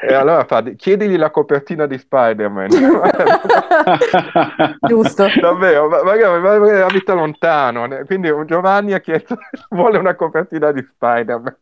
[0.01, 2.69] E allora fa, chiedigli la copertina di Spider-Man.
[4.87, 5.27] Giusto.
[5.41, 7.85] Davvero, magari, magari abita lontano.
[8.05, 9.35] Quindi Giovanni ha chiesto,
[9.71, 11.53] vuole una copertina di Spider-Man.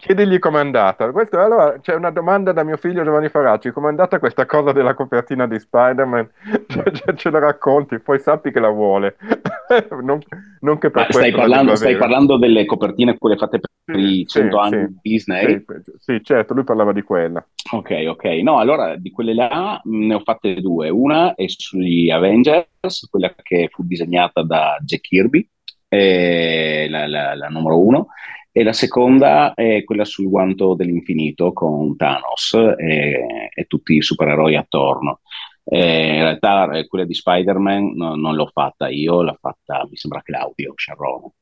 [0.00, 1.10] Chiedigli com'è andata.
[1.12, 4.94] Questo, allora c'è una domanda da mio figlio Giovanni Faracci: com'è andata questa cosa della
[4.94, 6.30] copertina di Spider-Man?
[6.66, 9.16] ce, ce la racconti, poi sappi che la vuole.
[10.02, 10.18] non,
[10.60, 14.26] non, che per ah, stai, parlando, stai parlando, delle copertine quelle fatte per sì, i
[14.26, 15.64] 100 sì, anni di Disney?
[15.66, 17.46] Sì, sì, certo, lui parlava di quella.
[17.72, 18.24] Ok, ok.
[18.42, 20.88] No, allora di quelle là ne ho fatte due.
[20.88, 25.46] Una è sugli Avengers, quella che fu disegnata da Jack Kirby,
[25.90, 28.06] la, la, la numero uno
[28.52, 34.56] e la seconda è quella sul guanto dell'infinito con Thanos e, e tutti i supereroi
[34.56, 35.20] attorno.
[35.64, 39.96] Eh, in realtà eh, quella di Spider-Man no, non l'ho fatta io, l'ha fatta mi
[39.96, 41.32] sembra Claudio Sciarrone.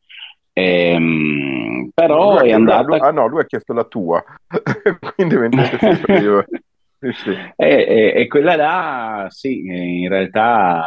[0.53, 2.83] Ehm, però è andata.
[2.83, 4.23] Lui, ah no, lui ha chiesto la tua,
[5.15, 6.45] quindi mentre io.
[7.01, 7.31] Sì.
[7.31, 10.85] E, e, e, quella là, sì, in realtà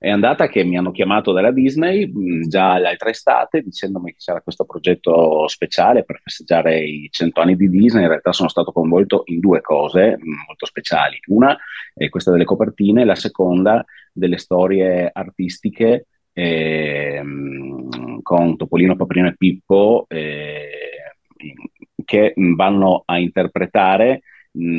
[0.00, 4.64] è andata che mi hanno chiamato dalla Disney già l'altra estate dicendomi che c'era questo
[4.64, 8.02] progetto speciale per festeggiare i cento anni di Disney.
[8.02, 11.18] In realtà sono stato coinvolto in due cose molto speciali.
[11.26, 11.56] Una
[11.92, 17.20] è questa delle copertine, la seconda delle storie artistiche eh,
[18.22, 20.68] con Topolino, Paprino e Pippo eh,
[22.04, 24.22] che vanno a interpretare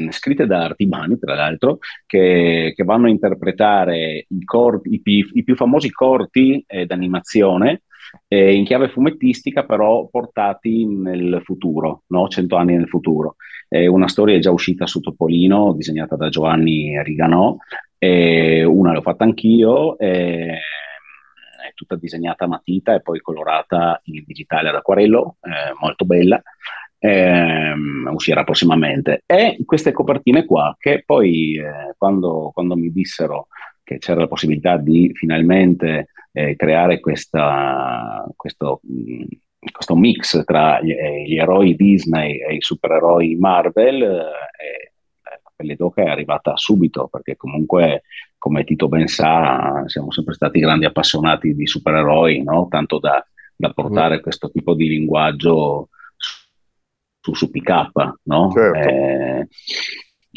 [0.09, 5.43] scritte da Artimani, tra l'altro, che, che vanno a interpretare i, corti, i, pi, i
[5.43, 7.83] più famosi corti eh, d'animazione
[8.27, 12.27] eh, in chiave fumettistica, però portati nel futuro, no?
[12.27, 13.35] cento anni nel futuro.
[13.67, 17.55] È una storia già uscita su Topolino, disegnata da Giovanni Riganò,
[17.97, 19.97] e una l'ho fatta anch'io.
[19.97, 20.57] È
[21.75, 26.41] tutta disegnata a matita e poi colorata in digitale ad acquarello, eh, molto bella
[26.99, 29.23] ehm, uscirà prossimamente.
[29.25, 33.47] E queste copertine qua, che poi eh, quando, quando, mi dissero
[33.83, 39.23] che c'era la possibilità di finalmente eh, creare questa, questo, mh,
[39.71, 44.91] questo, mix tra gli, eh, gli, eroi Disney e i supereroi Marvel, eh,
[45.23, 48.03] la pelle d'oca è arrivata subito, perché comunque,
[48.37, 52.67] come Tito ben sa, siamo sempre stati grandi appassionati di supereroi, no?
[52.69, 54.21] tanto da, da portare mm.
[54.21, 55.89] questo tipo di linguaggio
[57.33, 57.89] su, su PK,
[58.23, 58.51] no?
[58.51, 58.89] Certo.
[58.89, 59.47] Eh,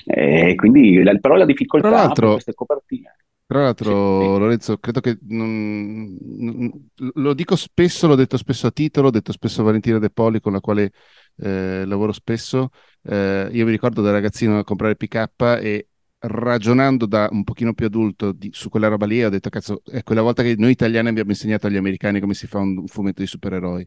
[0.04, 3.16] eh, quindi, la, però la difficoltà tra l'altro, queste copertine.
[3.46, 8.70] Tra l'altro, sì, Lorenzo, credo che non, non, lo dico spesso, l'ho detto spesso a
[8.70, 10.92] titolo, l'ho detto spesso a Valentina De Poli, con la quale
[11.36, 12.70] eh, lavoro spesso.
[13.02, 15.28] Eh, io mi ricordo da ragazzino a comprare PK
[15.60, 15.88] e
[16.24, 20.02] ragionando da un pochino più adulto di, su quella roba lì, ho detto, cazzo, è
[20.02, 23.26] quella volta che noi italiani abbiamo insegnato agli americani come si fa un, fumetto di
[23.26, 23.86] supereroi.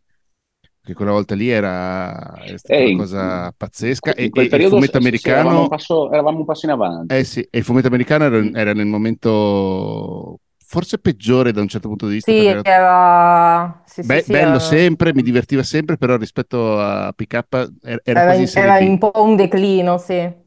[0.85, 4.13] Che quella volta lì era stata una cosa pazzesca.
[4.17, 5.39] In quel e, periodo, il fumetto americano.
[5.39, 7.15] Eravamo un, passo, eravamo un, passo, in avanti.
[7.15, 11.87] Eh sì, e il fumetto americano era, era nel momento forse peggiore da un certo
[11.87, 12.31] punto di vista.
[12.31, 13.81] Sì, era...
[13.85, 14.59] Sì, Be- sì, bello era...
[14.59, 19.11] sempre, mi divertiva sempre, però rispetto a PK era, era, era, in, era un po'
[19.15, 20.43] un declino, sì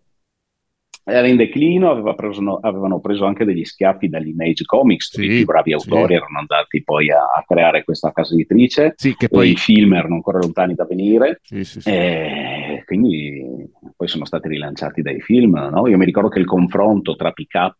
[1.09, 5.73] era in declino, aveva preso, avevano preso anche degli schiaffi dall'Image Comics, sì, i bravi
[5.73, 6.13] autori sì.
[6.15, 9.53] erano andati poi a, a, creare questa casa editrice, sì, che poi...
[9.53, 11.41] i film erano ancora lontani da venire,
[11.85, 15.57] e quindi poi sono stati rilanciati dai film.
[15.73, 15.87] No?
[15.89, 17.73] Io mi ricordo che il confronto tra PK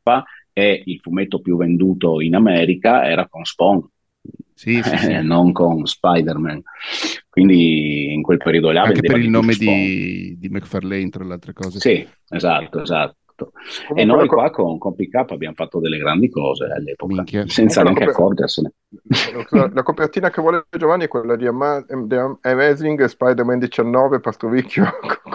[0.53, 3.87] e il fumetto più venduto in America era con Spawn.
[4.59, 5.23] Sì, sì, sì.
[5.23, 6.61] non con Spider-Man.
[7.31, 11.53] Quindi in quel periodo là anche per il nome di, di, McFarlane, tra le altre
[11.53, 11.79] cose.
[11.79, 13.53] Sì, esatto, esatto.
[13.87, 17.45] Comunque, e noi qua con, con Pick abbiamo fatto delle grandi cose all'epoca, Minchia.
[17.47, 18.73] senza neanche coper- accorgersene.
[19.51, 21.87] La, la, copertina che vuole Giovanni è quella di Ama-
[22.41, 24.87] Amazing Spider-Man 19, Pastrovicchio,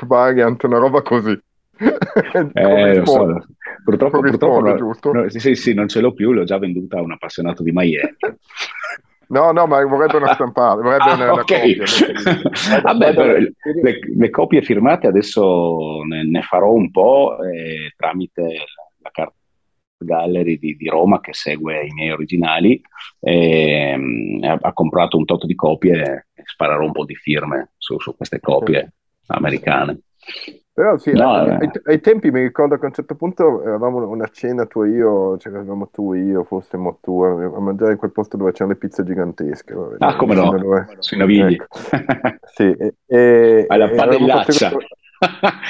[0.05, 1.39] Variant, una roba così.
[1.77, 3.45] eh, so.
[3.86, 7.13] Purtroppo, purtroppo no, no, sì, sì, non ce l'ho più, l'ho già venduta a un
[7.13, 8.15] appassionato di Miami.
[9.33, 11.75] No, no, ma vorrebbero stampare, vorrebbe ah, una, okay.
[11.75, 12.81] copia.
[12.81, 18.43] Vabbè, le, le, copie firmate adesso ne, ne farò un po' eh, tramite
[19.01, 19.35] la carta
[20.03, 22.79] gallery di, di, Roma che segue i miei originali
[23.19, 27.71] e, um, ha, ha, comprato un tot di copie e sparerò un po' di firme
[27.77, 28.93] su, su queste copie
[29.27, 29.99] americane.
[30.75, 34.07] Però sì, no, ai, ai, ai, tempi mi ricordo che a un certo punto eravamo
[34.07, 37.97] una cena tu e io, cioè eravamo tu e io, fossimo tu, a mangiare in
[37.99, 39.71] quel posto dove c'erano le pizze gigantesche.
[39.71, 40.88] Vabbè, ah, come no, dove...
[40.97, 41.53] sui navigli.
[41.53, 41.67] Ecco.
[42.55, 44.71] sì, e, e, Alla padellaccia.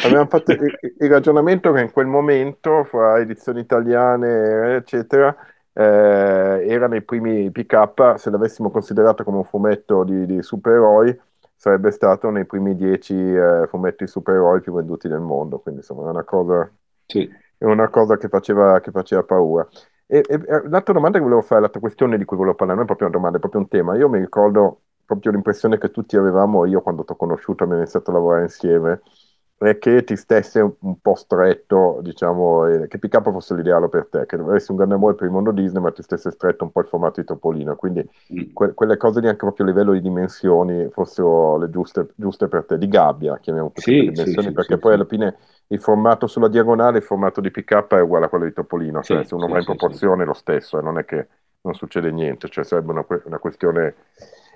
[0.05, 5.35] Abbiamo fatto il, il, ragionamento che in quel momento, fra edizioni italiane, eccetera,
[5.73, 11.19] eh, erano i primi pick-up, se l'avessimo considerato come un fumetto di, di supereroi,
[11.63, 16.09] sarebbe stato nei primi dieci eh, fumetti supereroi più venduti nel mondo, quindi insomma è
[16.09, 16.69] una cosa,
[17.05, 17.25] sì.
[17.57, 19.65] è una cosa che, faceva, che faceva paura.
[20.05, 22.93] E, e, l'altra domanda che volevo fare, l'altra questione di cui volevo parlare, non è
[22.93, 23.95] proprio una domanda, è proprio un tema.
[23.95, 28.09] Io mi ricordo proprio l'impressione che tutti avevamo, io quando ti ho conosciuto, abbiamo iniziato
[28.09, 29.01] a lavorare insieme,
[29.65, 33.89] è che ti stesse un, un po' stretto, diciamo, eh, che Pick Up fosse l'ideale
[33.89, 36.63] per te, che avessi un grande amore per il mondo Disney, ma ti stesse stretto
[36.63, 38.53] un po' il formato di Topolino, quindi mm.
[38.53, 42.65] que- quelle cose lì anche proprio a livello di dimensioni fossero le giuste, giuste per
[42.65, 45.35] te, di gabbia, chiamiamo queste sì, dimensioni, sì, perché sì, poi alla fine
[45.67, 49.01] il formato sulla diagonale, il formato di Pick Up è uguale a quello di Topolino,
[49.01, 51.27] cioè se uno va in proporzione è lo stesso, e non è che
[51.61, 53.95] non succede niente, cioè sarebbe una, una questione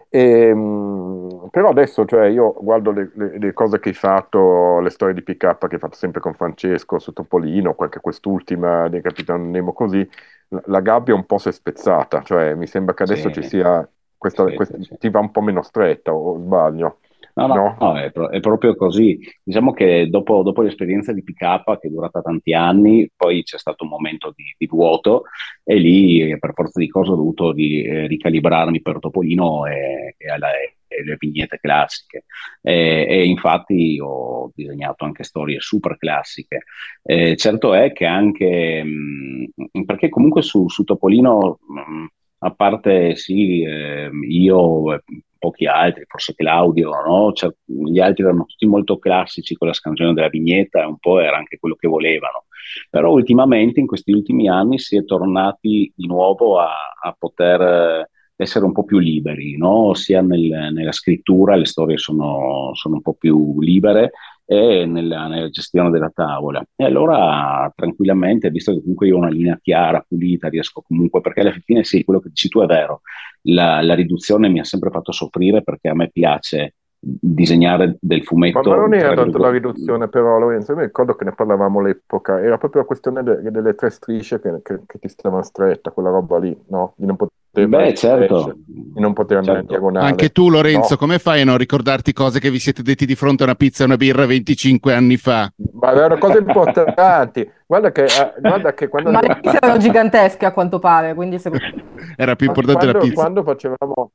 [0.10, 4.90] e, ehm, però adesso cioè, io guardo le, le, le, cose che hai fatto, le
[4.90, 9.02] storie di pick up che hai fatto sempre con Francesco su Topolino, qualche quest'ultima di
[9.02, 10.08] Capitano Nemo così,
[10.50, 13.42] la, la, gabbia un po' si è spezzata, cioè mi sembra che adesso sì.
[13.42, 14.98] ci sia questa, sì, questa sì.
[14.98, 17.00] ti va un po' meno stretta o sbaglio?
[17.38, 17.76] No, no, no?
[17.80, 19.20] no è, è, proprio così.
[19.44, 23.84] Diciamo che dopo, dopo, l'esperienza di PK, che è durata tanti anni, poi c'è stato
[23.84, 25.24] un momento di, di vuoto
[25.64, 30.30] e lì per forza di cose ho dovuto di, eh, ricalibrarmi per Topolino e, e,
[30.32, 30.50] alla,
[30.88, 32.26] e le vignette classiche.
[32.60, 36.64] E, e, infatti ho disegnato anche storie super classiche.
[37.04, 41.60] Eh, certo è che anche, mh, mm, perché comunque su, su Topolino...
[41.68, 42.06] Mh, mm,
[42.40, 45.02] a parte sì, eh, io
[45.38, 47.32] pochi altri, forse Claudio, no?
[47.34, 51.20] cioè, gli altri erano tutti molto classici con la scansione della vignetta e un po'
[51.20, 52.46] era anche quello che volevano.
[52.90, 56.70] Però ultimamente, in questi ultimi anni, si è tornati di nuovo a,
[57.02, 59.94] a poter eh, essere un po' più liberi, no?
[59.94, 64.12] sia nel, nella scrittura, le storie sono, sono un po' più libere,
[64.50, 66.64] e nella, nella, gestione della tavola.
[66.74, 71.42] E allora tranquillamente, visto che comunque io ho una linea chiara, pulita, riesco comunque, perché
[71.42, 73.02] alla fine sì, quello che dici tu è vero,
[73.44, 78.62] la, la riduzione mi ha sempre fatto soffrire perché a me piace disegnare del fumetto.
[78.70, 81.80] Ma, ma non era tanto la riduzione, però, Lorenzo, io mi ricordo che ne parlavamo
[81.80, 85.92] all'epoca, era proprio la questione de- delle tre strisce che, che, che, ti stavano stretta,
[85.92, 86.94] quella roba lì, no?
[86.96, 88.56] Di non poter Beh, certo.
[88.96, 89.60] non andare certo.
[89.60, 90.08] in diagonale.
[90.08, 90.98] Anche tu, Lorenzo, no?
[90.98, 93.84] come fai a non ricordarti cose che vi siete detti di fronte a una pizza
[93.84, 95.52] e una birra 25 anni fa?
[95.80, 97.50] Ma erano cose importanti.
[97.66, 99.12] Guarda che, eh, guarda che quando...
[99.12, 101.52] Ma le pizze erano gigantesche a quanto pare, quindi se...
[102.16, 103.22] Era più importante quando, la pizza.
[103.22, 104.12] Quando facevamo...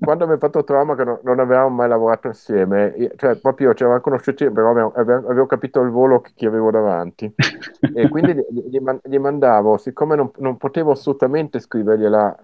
[0.00, 4.02] quando mi fatto trauma che non, non, avevamo mai lavorato insieme, cioè proprio ci avevamo
[4.02, 7.32] conosciuti, però avevo, avevo, capito il volo che avevo davanti.
[7.94, 12.36] e quindi gli, gli, gli mandavo, siccome non, non potevo assolutamente scrivergliela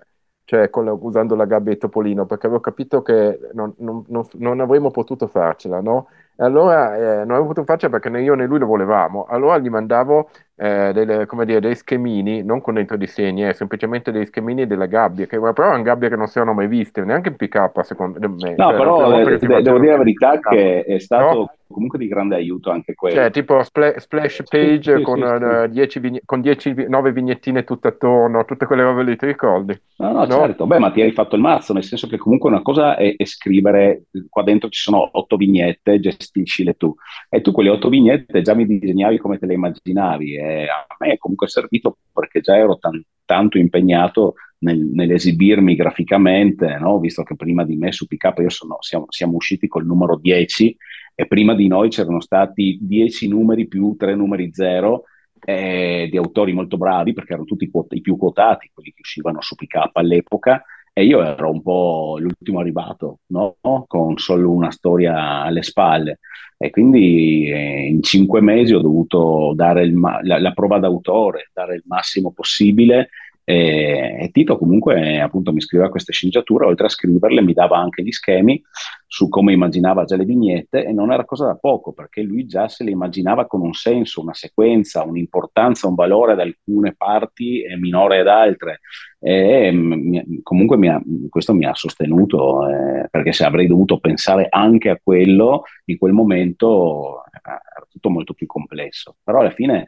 [0.47, 4.61] cioè con usando la gabbia di Topolino, perché avevo capito che non, non, non, non
[4.61, 6.07] avremmo potuto farcela, no?
[6.37, 9.27] E allora eh, non avevo potuto farcela perché né io né lui lo volevamo.
[9.29, 14.13] Allora gli mandavo eh, delle, come dire, dei schemini, non con dentro disegni, eh, semplicemente
[14.13, 17.31] dei schemini della gabbia, che però erano gabbie che non si erano mai viste, neanche
[17.31, 18.55] in pick-up secondo me.
[18.57, 21.56] No, cioè, però eh, devo dire la verità che è stato no?
[21.69, 23.17] Comunque di grande aiuto anche quello.
[23.17, 25.99] Cioè, tipo spl- splash page sì, con, sì, sì.
[25.99, 29.79] Uh, vign- con 10, 9 vignettine tutte attorno, tutte quelle robe lì, ti ricordi?
[29.97, 30.67] No, no, no, certo.
[30.67, 33.25] Beh, ma ti hai fatto il mazzo, nel senso che comunque una cosa è, è
[33.25, 36.95] scrivere, qua dentro ci sono otto vignette, gestiscile tu.
[37.29, 40.37] E tu quelle otto vignette già mi disegnavi come te le immaginavi.
[40.37, 46.79] E a me è comunque servito perché già ero tan- tanto impegnato nel, nell'esibirmi graficamente,
[46.79, 46.99] no?
[46.99, 50.77] visto che prima di me su PK io sono, siamo, siamo usciti col numero 10
[51.19, 55.05] e prima di noi c'erano stati 10 numeri più 3 numeri 0
[55.45, 59.55] eh, di autori molto bravi perché erano tutti i più quotati, quelli che uscivano su
[59.55, 60.63] PK all'epoca
[60.93, 63.57] e io ero un po' l'ultimo arrivato, no?
[63.87, 66.21] con solo una storia alle spalle.
[66.57, 71.75] E quindi eh, in cinque mesi ho dovuto dare il, la, la, prova d'autore, dare
[71.75, 73.11] il massimo possibile
[73.49, 78.03] e, e, Tito comunque appunto mi scriveva queste sceneggiature, oltre a scriverle mi dava anche
[78.03, 78.61] gli schemi
[79.07, 82.67] su come immaginava già le vignette e non era cosa da poco perché lui già
[82.67, 87.77] se le immaginava con un senso, una sequenza, un'importanza, un valore ad alcune parti e
[87.77, 88.81] minore ad altre.
[89.21, 94.49] E, mi, comunque mi ha, questo mi ha sostenuto eh, perché se avrei dovuto pensare
[94.51, 99.19] anche a quello in quel momento eh, era tutto molto più complesso.
[99.23, 99.87] Però alla fine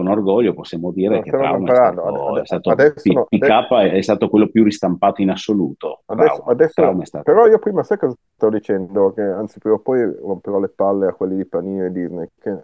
[0.00, 4.00] con orgoglio possiamo dire no, che Traum è stato, è stato adesso, PK adesso, è
[4.00, 6.00] stato quello più ristampato in assoluto.
[6.06, 7.24] Adesso, adesso stato...
[7.24, 9.12] Però io prima sai cosa sto dicendo?
[9.12, 12.56] Che anzi prima o poi romperò le palle a quelli di Panini e Disney, che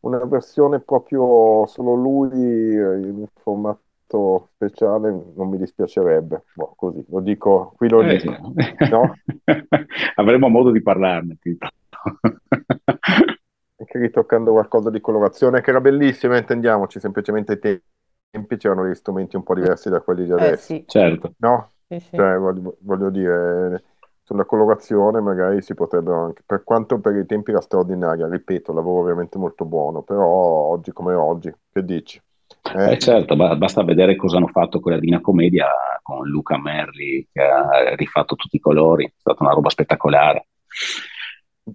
[0.00, 6.44] una versione proprio solo lui in formato speciale non mi dispiacerebbe.
[6.54, 8.52] Boh, così, lo dico, qui lo eh, dico.
[8.88, 9.14] No?
[10.14, 11.38] Avremo modo di parlarne.
[13.88, 17.82] Anche ritoccando qualcosa di colorazione che era bellissima, intendiamoci, semplicemente ai
[18.30, 20.52] tempi c'erano degli strumenti un po' diversi da quelli di eh, adesso.
[20.52, 20.84] Eh, sì.
[20.86, 21.32] Certo.
[21.38, 21.72] No?
[21.88, 22.16] Sì, sì.
[22.16, 23.82] Cioè, voglio, voglio, dire,
[24.22, 29.00] sulla colorazione magari si potrebbero anche, per quanto per i tempi era straordinaria, ripeto, lavoro
[29.00, 32.20] ovviamente molto buono, però oggi come oggi, che dici?
[32.74, 35.68] Eh, eh certo, basta vedere cosa hanno fatto con la Dina Commedia
[36.02, 40.48] con Luca Merri che ha rifatto tutti i colori, è stata una roba spettacolare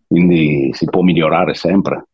[0.07, 2.05] quindi si può migliorare sempre.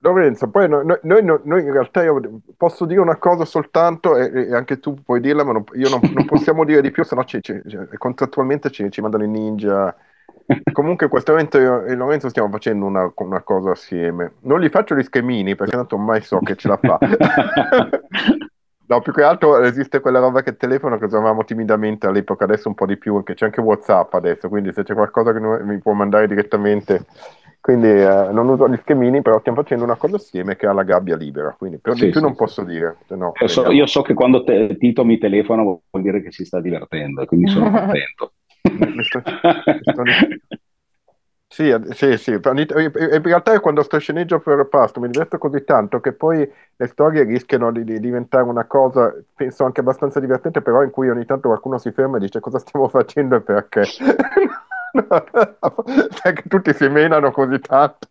[0.00, 2.20] Lorenzo, poi noi, noi, noi, in realtà io
[2.56, 6.00] posso dire una cosa soltanto, e, e anche tu puoi dirla, ma non, io non,
[6.14, 7.60] non possiamo dire di più, se no ci, ci,
[7.96, 9.94] contrattualmente ci, ci, mandano i ninja.
[10.72, 14.34] Comunque in questo momento io e Lorenzo stiamo facendo una, una, cosa assieme.
[14.42, 16.98] Non gli faccio gli schemini perché tanto mai so che ce la fa.
[18.88, 22.74] No, più che altro esiste quella roba che telefono che usavamo timidamente all'epoca, adesso un
[22.74, 25.92] po' di più, perché c'è anche WhatsApp adesso, quindi se c'è qualcosa che mi può
[25.92, 27.04] mandare direttamente.
[27.60, 30.84] Quindi eh, non uso gli schemini, però stiamo facendo una cosa assieme che ha la
[30.84, 32.38] gabbia libera, quindi per sì, di più sì, non sì.
[32.38, 32.96] posso dire.
[33.08, 36.46] No, io, so, io, so, che quando te, Tito mi telefona vuol dire che si
[36.46, 38.32] sta divertendo, quindi sono contento.
[38.62, 40.02] mi sto, mi sto,
[41.58, 42.30] sì, sì, sì.
[42.30, 47.24] In realtà quando sto sceneggiando per Pasto mi diverto così tanto che poi le storie
[47.24, 51.48] rischiano di, di, diventare una cosa, penso anche abbastanza divertente, però in cui ogni tanto
[51.48, 53.82] qualcuno si ferma e dice cosa stiamo facendo e perché.
[56.22, 58.08] Che tutti si menano così tanto.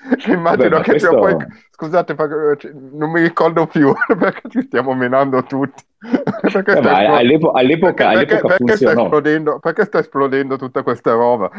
[0.26, 1.18] Immagino Vabbè, che questo...
[1.18, 1.36] poi,
[1.70, 2.16] scusate,
[2.58, 5.82] cioè, non mi ricordo più perché ci stiamo menando tutti.
[6.00, 11.12] perché, eh, sta all'epo- all'epoca, perché, all'epoca perché, sta esplodendo, perché, sta esplodendo, tutta questa
[11.12, 11.50] roba?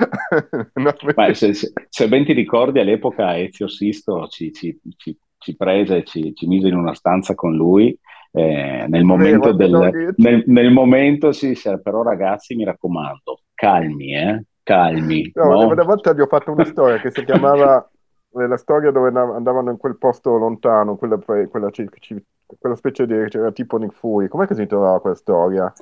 [0.73, 0.93] no,
[1.33, 6.33] se, se, se, ben ti ricordi, all'epoca Ezio Sisto ci, ci, ci, ci prese, ci,
[6.33, 7.95] ci mise in una stanza con lui.
[8.33, 14.43] Eh, nel, momento del, nel, nel momento, sì, sì, però ragazzi, mi raccomando, calmi, eh?
[14.63, 15.31] calmi.
[15.35, 15.67] No, no?
[15.67, 17.87] Una volta gli ho fatto una storia che si chiamava
[18.33, 23.77] la storia dove andavano in quel posto lontano, quella, quella, quella specie di c'era tipo
[23.77, 25.73] Nick Fury, com'è che si trovava quella storia?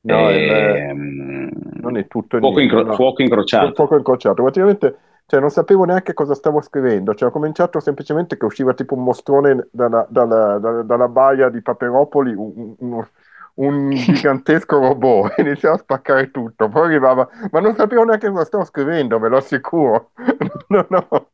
[0.00, 1.48] No, ehm...
[1.50, 2.94] il, non è tutto fuoco, niente, incro- no.
[2.94, 3.72] fuoco incrociato.
[3.74, 4.42] Fuoco incrociato.
[4.42, 4.96] Praticamente
[5.26, 9.04] cioè, non sapevo neanche cosa stavo scrivendo, cioè, ho cominciato semplicemente che usciva tipo un
[9.04, 13.06] mostrone dalla, dalla, dalla, dalla baia di Paperopoli, un, un,
[13.54, 18.64] un gigantesco robot, iniziava a spaccare tutto, poi arrivava, ma non sapevo neanche cosa stavo
[18.64, 20.10] scrivendo, ve lo assicuro.
[20.68, 21.28] no, no.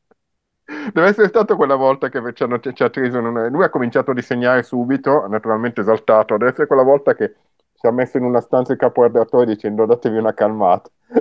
[0.93, 3.18] Deve essere stato quella volta che ci, hanno, ci ha preso.
[3.18, 3.49] Una...
[3.49, 6.37] Lui ha cominciato a disegnare subito, naturalmente esaltato.
[6.37, 7.35] Deve essere quella volta che
[7.75, 10.91] si è messo in una stanza il capo redattore dicendo datevi una calmata.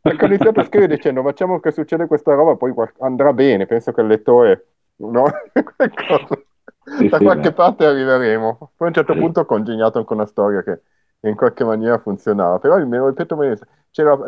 [0.00, 3.66] Perché ha iniziato a scrivere dicendo facciamo che succede questa roba, poi andrà bene.
[3.66, 4.66] Penso che il lettore,
[4.96, 5.24] no?
[7.10, 8.56] da qualche parte arriveremo.
[8.58, 10.80] Poi a un certo punto ho congegnato anche una storia che
[11.20, 12.58] in qualche maniera funzionava.
[12.58, 13.36] Però me lo ripeto,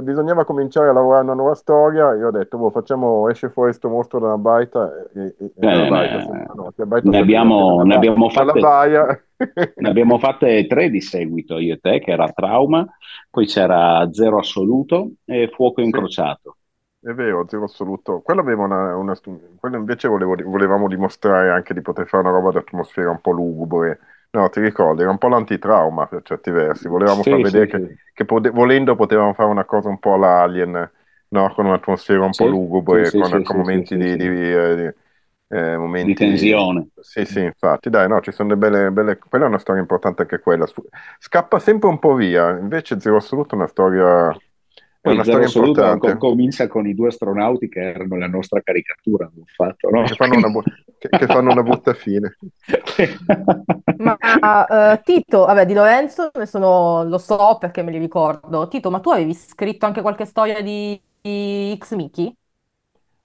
[0.02, 2.14] bisognava cominciare a lavorare una nuova storia.
[2.14, 4.90] Io ho detto, boh, facciamo, esce fuori questo mostro dalla baita.
[5.14, 8.60] E, e, eh, baita, no, baita ne, abbiamo, ne, abbiamo fatte,
[9.74, 12.86] ne abbiamo fatte tre di seguito, io e te, che era Trauma,
[13.30, 16.56] poi c'era Zero Assoluto e Fuoco Incrociato.
[17.02, 18.20] È vero, zero assoluto.
[18.20, 19.18] Quello, aveva una, una,
[19.58, 23.98] quello invece volevo, volevamo dimostrare anche di poter fare una roba d'atmosfera un po' lugubre.
[24.32, 25.02] No, ti ricordi?
[25.02, 26.86] Era un po' l'antitrauma per certi versi.
[26.86, 27.94] Volevamo sì, far vedere sì, che, sì.
[28.14, 30.90] che pode, volendo potevamo fare una cosa un po' all'Alien,
[31.28, 31.52] no?
[31.52, 36.14] con un'atmosfera un po' lugubre, con, con momenti di, di, eh, di, eh, momenti di
[36.14, 36.88] tensione.
[37.00, 39.18] Sì, sì, infatti, dai, no, ci sono delle belle, belle...
[39.18, 40.64] Quella è una storia importante anche quella.
[41.18, 44.32] Scappa sempre un po' via, invece Zero Assoluto è una storia
[45.00, 49.30] poi una storia assoluta com- comincia con i due astronauti che erano la nostra caricatura,
[49.46, 50.02] fatto, no?
[50.02, 50.62] che, fanno bu-
[50.98, 52.36] che, che, fanno una brutta fine.
[53.96, 58.68] ma uh, Tito, vabbè, di Lorenzo ne sono, lo so perché me li ricordo.
[58.68, 62.36] Tito, ma tu avevi scritto anche qualche storia di, di X Mickey?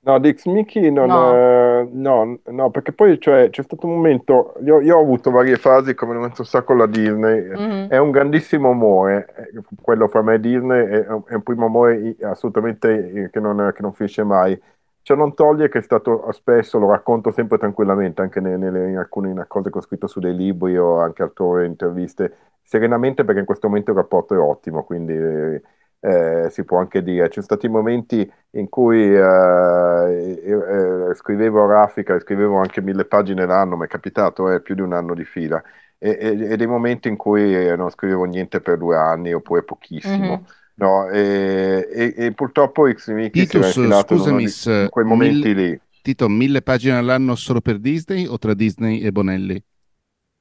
[0.05, 1.33] No, di X-Mickey non, no.
[1.33, 5.55] Eh, no, no, perché poi cioè, c'è stato un momento, io, io, ho avuto varie
[5.55, 7.89] fasi come momento sa con la Disney, mm-hmm.
[7.89, 12.15] è un grandissimo amore, eh, quello fra me e Disney è, è un primo amore
[12.21, 14.59] assolutamente eh, che non, che non, finisce mai.
[15.01, 18.97] Ciò non toglie che è stato spesso, lo racconto sempre tranquillamente, anche nelle, nelle, in
[18.97, 22.31] alcune cose che ho scritto su dei libri o anche altre interviste,
[22.61, 25.13] serenamente perché in questo momento il rapporto è ottimo, quindi...
[25.13, 25.61] Eh,
[26.05, 27.25] eh, si può anche dire.
[27.25, 33.45] Ci sono stati momenti in cui eh, eh, scrivevo a Raffica, scrivevo anche mille pagine
[33.45, 35.61] l'anno, mi è capitato eh, più di un anno di fila,
[35.97, 39.63] e, e, e, dei momenti in cui eh, non scrivevo niente per due anni oppure
[39.63, 40.17] pochissimo.
[40.17, 40.43] Mm-hmm.
[40.77, 45.69] No, e, e, e, purtroppo X-Miki si è infilato scusami, in, in quei momenti mille,
[45.69, 45.79] lì.
[46.01, 49.63] Tito, mille pagine all'anno solo per Disney o tra Disney e Bonelli?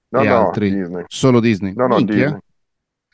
[0.09, 0.75] No, e no, altri?
[0.75, 1.05] Disney.
[1.07, 1.73] Solo Disney?
[1.75, 2.17] No, no, Minchia?
[2.17, 2.41] Disney.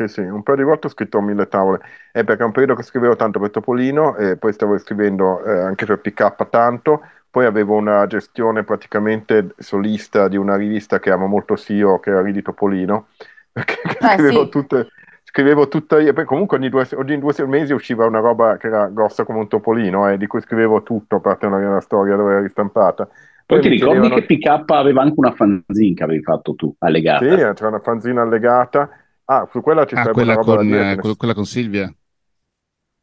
[0.01, 1.81] Sì, sì, un paio di volte ho scritto mille tavole,
[2.11, 5.59] è perché è un periodo che scrivevo tanto per Topolino e poi stavo scrivendo eh,
[5.59, 11.27] anche per PK tanto, poi avevo una gestione praticamente solista di una rivista che amo
[11.27, 13.09] molto SEO, che era Ridi Topolino,
[13.53, 14.49] perché ah, scrivevo, sì.
[14.49, 14.89] tutte,
[15.23, 18.87] scrivevo tutta io, poi comunque ogni due, ogni due mesi usciva una roba che era
[18.87, 22.31] grossa come un topolino, eh, di cui scrivevo tutto, a parte una, una storia dove
[22.31, 23.05] era ristampata.
[23.05, 24.27] Poi, poi ti ricordi chiedevano...
[24.27, 27.29] che PK aveva anche una fanzine che avevi fatto tu, allegata?
[27.29, 28.89] Sì, c'era una fanzine allegata
[29.31, 31.16] Ah, su quella ci ah, sarebbe quella con, da dire.
[31.16, 31.95] quella con Silvia?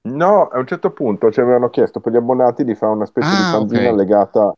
[0.10, 3.28] No, a un certo punto ci avevano chiesto per gli abbonati di fare una specie
[3.28, 3.92] ah, di fanzina okay.
[3.92, 4.54] allegata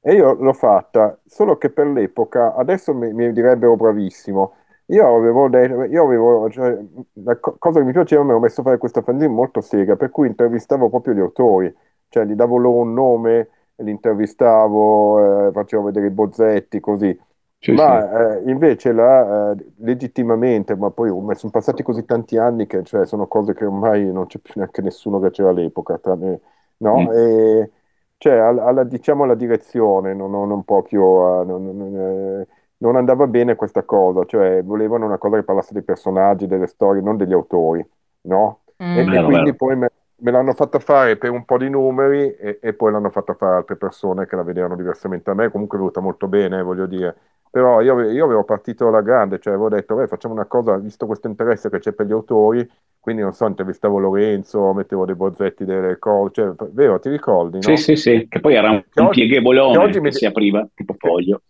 [0.00, 4.54] e io l'ho fatta, solo che per l'epoca, adesso mi, mi direbbero bravissimo,
[4.86, 6.76] io avevo detto, io avevo, cioè,
[7.22, 10.10] la cosa che mi piaceva mi ero messo a fare questa fanzina molto sega, per
[10.10, 11.72] cui intervistavo proprio gli autori,
[12.08, 17.16] cioè gli davo loro un nome, li intervistavo, eh, facevo vedere i bozzetti, così.
[17.62, 18.46] Sì, ma sì.
[18.46, 23.04] Eh, invece la, eh, legittimamente, ma poi oh, sono passati così tanti anni che cioè,
[23.04, 26.40] sono cose che ormai non c'è più neanche nessuno che c'era all'epoca, tranne,
[26.78, 27.00] no?
[27.00, 27.08] Mm.
[27.12, 27.70] E,
[28.16, 32.46] cioè, alla, alla, diciamo alla direzione, non, non, non proprio, non, non,
[32.78, 37.02] non, andava bene questa cosa, cioè volevano una cosa che parlasse dei personaggi, delle storie,
[37.02, 37.86] non degli autori,
[38.22, 38.60] no?
[38.82, 38.96] Mm.
[38.96, 42.58] E, e, quindi poi me, me, l'hanno fatta fare per un po' di numeri e,
[42.62, 45.80] e, poi l'hanno fatta fare altre persone che la vedevano diversamente a me, comunque è
[45.80, 47.16] venuta molto bene, voglio dire
[47.50, 51.06] però io, io, avevo partito alla grande, cioè avevo detto, beh, facciamo una cosa, visto
[51.06, 52.68] questo interesse che c'è per gli autori,
[53.00, 57.62] quindi non so, intervistavo Lorenzo, mettevo dei bozzetti delle cose, cioè, vero, ti ricordi, no?
[57.62, 60.12] Sì, sì, sì, che poi era un, che un oggi, pieghevole che, oggi che mi,
[60.12, 61.42] si apriva, tipo foglio.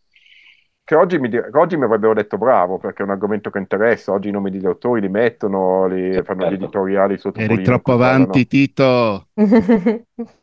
[0.82, 4.12] Che oggi mi, che oggi mi avrebbero detto bravo, perché è un argomento che interessa,
[4.12, 6.34] oggi i nomi degli autori li mettono, li, certo.
[6.34, 9.26] fanno gli editoriali sotto Eri troppo avanti, Tito!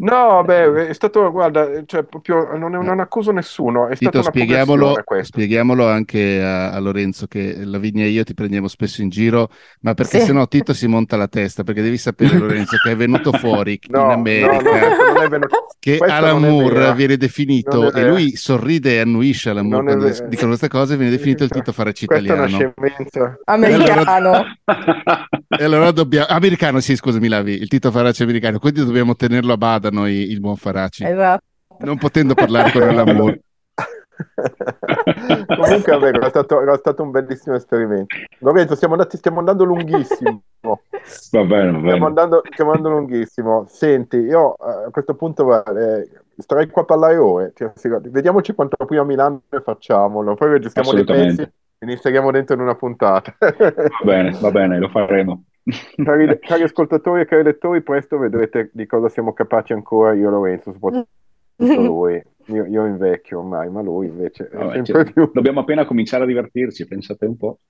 [0.00, 4.28] No, beh, è stato, guarda, cioè, proprio, non, non accuso nessuno, è Tito, stata una
[4.28, 5.36] spieghiamolo, questo.
[5.36, 9.92] spieghiamolo anche a, a, Lorenzo che Lavinia e io ti prendiamo spesso in giro, ma
[9.92, 10.26] perché sì.
[10.26, 14.04] sennò Tito si monta la testa, perché devi sapere Lorenzo che è venuto fuori no,
[14.04, 15.66] in America, no, no, venuto...
[15.78, 20.68] che Alan Moore viene definito, e lui sorride e annuisce Alan Moore quando dicono queste
[20.68, 22.40] cose, viene definito il Tito Faracci italiano.
[22.40, 23.38] Questa è una scemenza.
[23.44, 24.44] Americano.
[25.60, 26.26] E allora dobbiamo...
[26.28, 30.40] Americano, sì, scusami Lavi, il Tito Faracci americano, quindi dobbiamo tenerlo a bada noi il
[30.40, 31.04] buon Faraci.
[31.04, 31.44] Esatto.
[31.78, 33.42] Non potendo parlare con l'amore.
[35.46, 38.16] Comunque, vabbè, era stato, era stato, un bellissimo esperimento.
[38.38, 40.42] Lorenzo, stiamo, andati, stiamo andando lunghissimo.
[41.32, 41.80] Va bene, va bene.
[41.80, 43.64] Stiamo andando, stiamo andando lunghissimo.
[43.66, 47.52] Senti, io eh, a questo punto eh, starei qua a parlare ore.
[47.54, 47.72] Cioè,
[48.02, 50.34] vediamoci quanto prima a Milano facciamolo.
[50.34, 53.34] Poi registriamo dei pezzi e li inseriamo dentro in una puntata.
[53.38, 53.54] va
[54.04, 55.44] bene, va bene, lo faremo.
[55.62, 60.30] Cari, cari, ascoltatori e cari lettori, presto vedrete di cosa siamo capaci ancora io e
[60.30, 61.08] Lorenzo, soprattutto
[61.58, 62.22] lui.
[62.46, 65.30] Io, io, invecchio ormai, ma lui invece è Vabbè, sempre cioè, più...
[65.32, 67.60] Dobbiamo appena cominciare a divertirci, pensate un po'.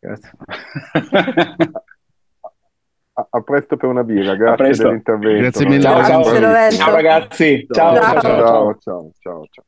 [3.12, 5.41] a, a, presto per una birra, grazie dell'intervento.
[5.41, 5.82] Grazie mille.
[5.82, 7.66] Ciao, ciao, ciao, ciao ragazzi.
[7.70, 8.20] Ciao, ciao, ciao.
[8.20, 9.64] ciao, ciao, ciao, ciao.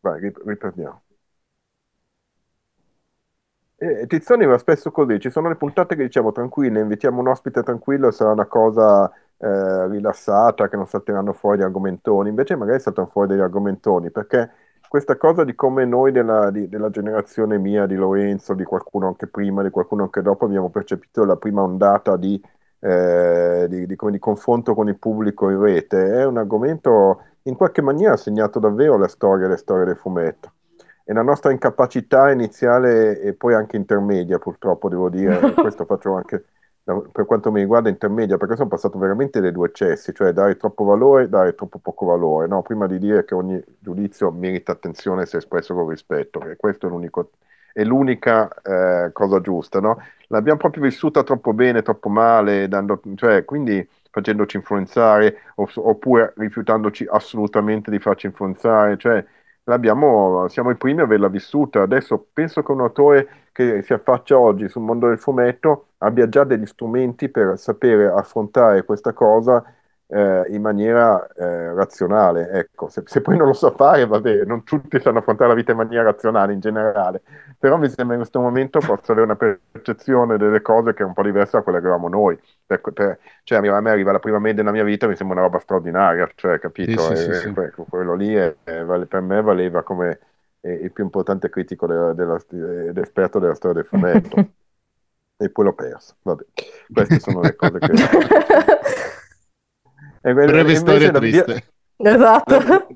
[0.00, 1.02] Vai, riprendiamo.
[3.82, 7.62] Eh, Tizioni va spesso così, ci sono le puntate che diciamo tranquille, invitiamo un ospite
[7.62, 13.28] tranquillo, sarà una cosa eh, rilassata, che non salteranno fuori argomentoni, invece magari saltano fuori
[13.28, 14.50] degli argomentoni, perché
[14.86, 19.28] questa cosa di come noi della, di, della generazione mia, di Lorenzo, di qualcuno anche
[19.28, 22.38] prima, di qualcuno anche dopo, abbiamo percepito la prima ondata di,
[22.80, 28.12] eh, di, di, confronto con il pubblico in rete, è un argomento in qualche maniera
[28.12, 30.52] ha segnato davvero la storia, le storie del fumetto
[31.10, 36.44] e la nostra incapacità iniziale e poi anche intermedia, purtroppo devo dire, questo faccio anche
[36.84, 40.84] per quanto mi riguarda intermedia, perché sono passato veramente dai due eccessi, cioè dare troppo
[40.84, 42.62] valore, dare troppo poco valore, no?
[42.62, 46.90] prima di dire che ogni giudizio merita attenzione se espresso con rispetto, e questo è,
[47.72, 50.00] è l'unica eh, cosa giusta, no?
[50.28, 57.90] l'abbiamo proprio vissuta troppo bene, troppo male, dando, cioè, quindi facendoci influenzare oppure rifiutandoci assolutamente
[57.90, 59.24] di farci influenzare, cioè
[60.48, 61.82] siamo i primi a averla vissuta.
[61.82, 66.44] Adesso penso che un autore che si affaccia oggi sul mondo del fumetto abbia già
[66.44, 69.62] degli strumenti per sapere affrontare questa cosa
[70.10, 72.50] eh, in maniera eh, razionale.
[72.50, 75.54] Ecco, se, se, poi non lo so fare, va bene, non tutti sanno affrontare la
[75.54, 77.22] vita in maniera razionale in generale,
[77.58, 81.12] però mi sembra in questo momento possa avere una percezione delle cose che è un
[81.12, 82.38] po' diversa da quella che avevamo noi.
[82.78, 85.46] Per, per, cioè, a me arriva la prima media nella mia vita, mi sembra una
[85.46, 87.00] roba straordinaria, cioè, capito?
[87.00, 90.20] Sì, sì, e, sì, que, quello lì è, è, per me valeva come
[90.60, 92.38] il più importante critico della, della,
[92.86, 94.36] ed esperto della storia del fumetto.
[95.36, 96.14] e poi l'ho perso.
[96.22, 96.44] Vabbè,
[96.92, 97.92] queste sono le cose che...
[100.22, 101.64] E, Breve storia triste.
[101.96, 102.88] Esatto.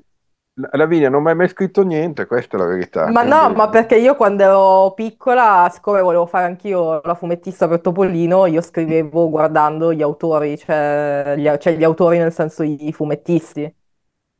[0.73, 3.07] Lavinia non mi hai mai scritto niente, questa è la verità.
[3.07, 7.79] Ma no, ma perché io quando ero piccola, siccome volevo fare anch'io la fumettista per
[7.79, 13.71] Topolino, io scrivevo guardando gli autori, cioè gli, cioè gli autori nel senso i fumettisti.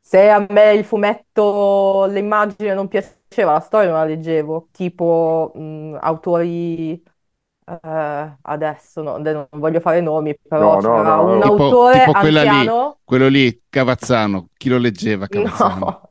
[0.01, 5.97] Se a me il fumetto, l'immagine non piaceva, la storia non la leggevo, tipo mh,
[6.01, 7.03] autori
[7.67, 12.87] Uh, adesso no, non voglio fare nomi, però no, no, un tipo, autore tipo anziano...
[12.87, 16.09] lì, quello lì, Cavazzano, chi lo leggeva Cavazzano?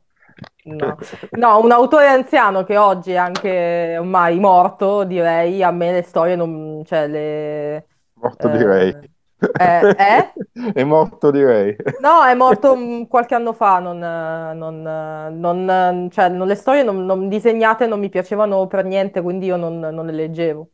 [0.63, 0.97] No,
[1.31, 6.35] no, un autore anziano che oggi è anche ormai morto, direi, a me le storie
[6.35, 6.83] non...
[6.85, 7.87] cioè le...
[8.15, 9.13] Morto eh, direi.
[9.37, 10.33] Eh, eh?
[10.73, 11.73] È morto direi.
[12.01, 12.77] No, è morto
[13.07, 18.83] qualche anno fa, non, non, non, cioè, le storie non, disegnate non mi piacevano per
[18.83, 20.69] niente, quindi io non le leggevo.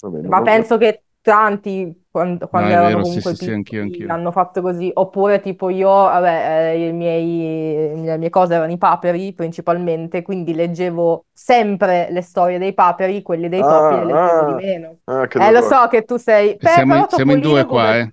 [0.00, 4.12] Bene, Ma penso che tanti quando, quando no, erano vero, comunque sì, sì, anch'io, anch'io.
[4.12, 9.32] hanno fatto così, oppure tipo io, vabbè, eh, miei, le mie cose erano i paperi
[9.32, 14.44] principalmente, quindi leggevo sempre le storie dei paperi, quelli dei topi ah, le leggevo ah,
[14.44, 14.96] di meno.
[15.04, 16.56] Ah, eh, lo so che tu sei...
[16.56, 18.12] Per, siamo, in, siamo in due qua, eh.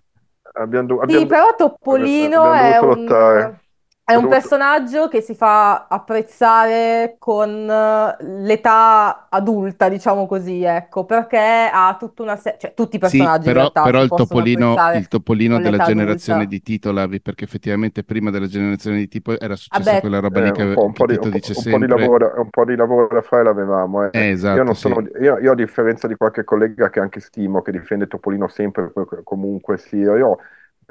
[0.58, 2.88] Abbiamo, abbiamo, sì, però Topolino è un...
[2.88, 3.60] Lottare.
[4.08, 11.70] È un personaggio che si fa apprezzare con eh, l'età adulta, diciamo così, ecco, perché
[11.74, 14.76] ha tutta una serie, cioè tutti i personaggi sì, però, in realtà però il topolino,
[14.94, 16.56] il topolino della generazione adulta.
[16.56, 20.40] di Tito Lavi, perché effettivamente prima della generazione di Tipo era successa Vabbè, quella roba
[20.40, 21.88] lì che, un po', che Tito dice un sempre.
[21.88, 24.10] Po di lavoro, un po' di lavoro da fare l'avevamo, eh.
[24.12, 25.24] Eh, esatto, io, non sono, sì.
[25.24, 28.94] io, io, a differenza di qualche collega che anche stimo, che difende Topolino sempre,
[29.24, 30.38] comunque sia, io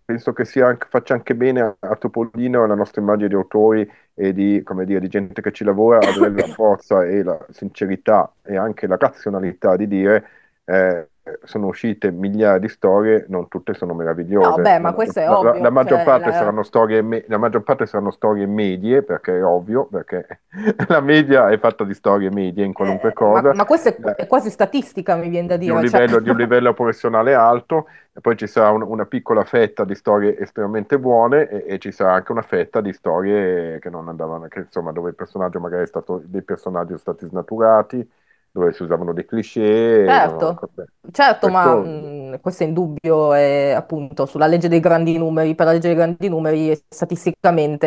[0.05, 4.33] penso che anche, faccia anche bene a, Topolino e alla nostra immagine di autori e
[4.33, 8.87] di, dire, di gente che ci lavora avere la forza e la sincerità e anche
[8.87, 10.29] la razionalità di dire
[10.65, 11.09] eh,
[11.45, 14.49] sono uscite migliaia di storie, non tutte sono meravigliose.
[14.49, 15.53] No, beh, ma questo è la, ovvio.
[15.55, 19.45] La, la, maggior cioè, parte saranno storie la maggior parte saranno storie medie, perché è
[19.45, 20.41] ovvio, perché
[20.89, 23.49] la media è fatta di storie medie in qualunque eh, cosa.
[23.49, 25.73] Ma, ma questa è, eh, è, quasi statistica, mi viene da dire.
[25.73, 26.01] Di un, cioè...
[26.01, 29.95] livello, di un livello professionale alto, e poi ci sarà un, una piccola fetta di
[29.95, 34.47] storie estremamente buone e, e, ci sarà anche una fetta di storie che non andavano,
[34.49, 38.07] che, insomma, dove il personaggio magari è stato, dei personaggi sono stati snaturati
[38.55, 40.05] dove si usavano dei cliché.
[40.07, 41.11] Certo, no?
[41.11, 45.73] certo ma mh, questo è indubbio, è, appunto, sulla legge dei grandi numeri, per la
[45.73, 47.87] legge dei grandi numeri statisticamente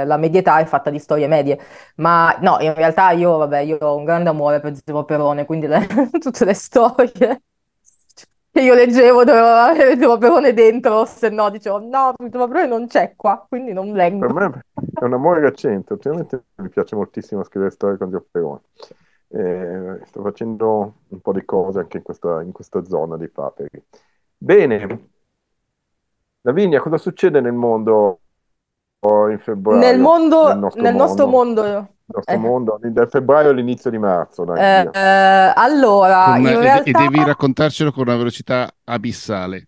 [0.00, 1.60] eh, la medietà è fatta di storie medie,
[1.96, 5.68] ma no, in realtà io, vabbè, io ho un grande amore per Zero Perone, quindi
[5.68, 5.86] le,
[6.18, 7.42] tutte le storie
[8.50, 12.88] che io leggevo doveva avere Zero Perone dentro, se no dicevo no, Zero Perone non
[12.88, 14.26] c'è qua, quindi non leggo.
[14.26, 14.64] Per me
[14.98, 18.60] è un amore recente, ultimamente mi piace moltissimo scrivere storie con Zero Perone.
[19.28, 23.82] Eh, sto facendo un po' di cose anche in questa, in questa zona dei paperi.
[24.36, 25.08] Bene,
[26.42, 28.20] Lavinia, cosa succede nel mondo
[29.00, 29.78] in febbraio.
[29.78, 31.04] Nel mondo, nel nostro nel mondo.
[31.04, 32.38] Nostro mondo nostro eh.
[32.38, 34.44] mondo, da febbraio all'inizio di marzo.
[34.44, 36.84] Dai, eh, eh, allora, con, in realtà...
[36.84, 39.64] e, devi raccontarcelo con una velocità abissale.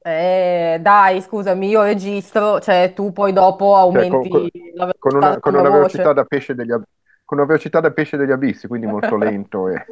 [0.00, 5.16] Eh, dai, scusami, io registro, cioè tu poi dopo aumenti cioè, con, la velocità con
[5.16, 6.90] una, con una velocità da pesce degli abissi,
[7.28, 9.68] con una velocità da pesce degli abissi, quindi molto lento.
[9.68, 9.84] E...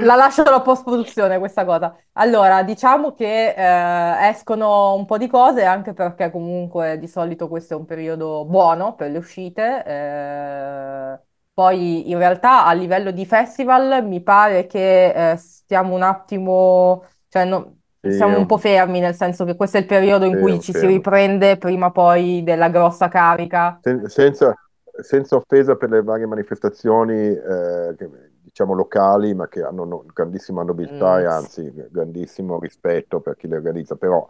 [0.00, 1.96] La lascio alla post-produzione questa cosa.
[2.12, 7.72] Allora, diciamo che eh, escono un po' di cose, anche perché comunque di solito questo
[7.74, 9.82] è un periodo buono per le uscite.
[9.86, 11.18] Eh,
[11.54, 17.46] poi in realtà a livello di festival mi pare che eh, stiamo un attimo, cioè
[17.46, 20.60] no, siamo un po' fermi, nel senso che questo è il periodo in sì, cui
[20.60, 20.88] ci fermo.
[20.88, 23.80] si riprende prima poi della grossa carica.
[23.82, 24.54] Sen- senza,
[25.02, 28.10] senza, offesa per le varie manifestazioni eh, che
[28.42, 31.20] diciamo locali, ma che hanno no, grandissima nobiltà mm.
[31.20, 34.26] e anzi grandissimo rispetto per chi le organizza, però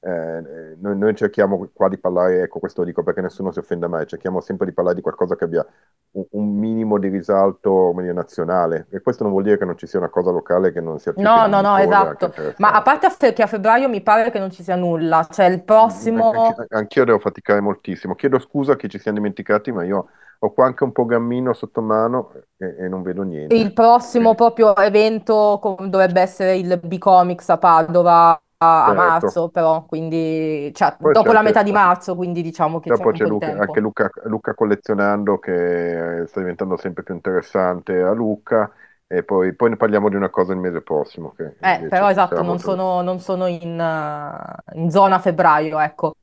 [0.00, 3.88] eh, noi, noi, cerchiamo qua di parlare, ecco questo lo dico perché nessuno si offenda
[3.88, 5.66] mai, cerchiamo sempre di parlare di qualcosa che abbia
[6.12, 8.86] un, un minimo di risalto dire, nazionale.
[8.90, 11.12] E questo non vuol dire che non ci sia una cosa locale che non sia
[11.12, 14.52] più No, no, no, esatto, ma a parte che a febbraio mi pare che non
[14.52, 16.30] ci sia nulla, cioè il prossimo...
[16.30, 20.52] Anche, anch'io devo faticare moltissimo, chiedo scusa a chi ci siamo dimenticati, ma io ho
[20.52, 23.52] qua anche un programmino sotto mano e, e non vedo niente.
[23.52, 28.94] Il prossimo proprio evento dovrebbe essere il B-Comics a Padova a, certo.
[28.94, 33.26] marzo, però, quindi cioè, dopo la metà di marzo, quindi diciamo che dopo c'è, c'è
[33.26, 38.70] Luca, anche Luca, Luca, collezionando che sta diventando sempre più interessante a Luca.
[39.10, 41.32] E poi, poi ne parliamo di una cosa il mese prossimo.
[41.34, 46.14] Che eh, però esatto, non sono, non sono in, uh, in zona febbraio, ecco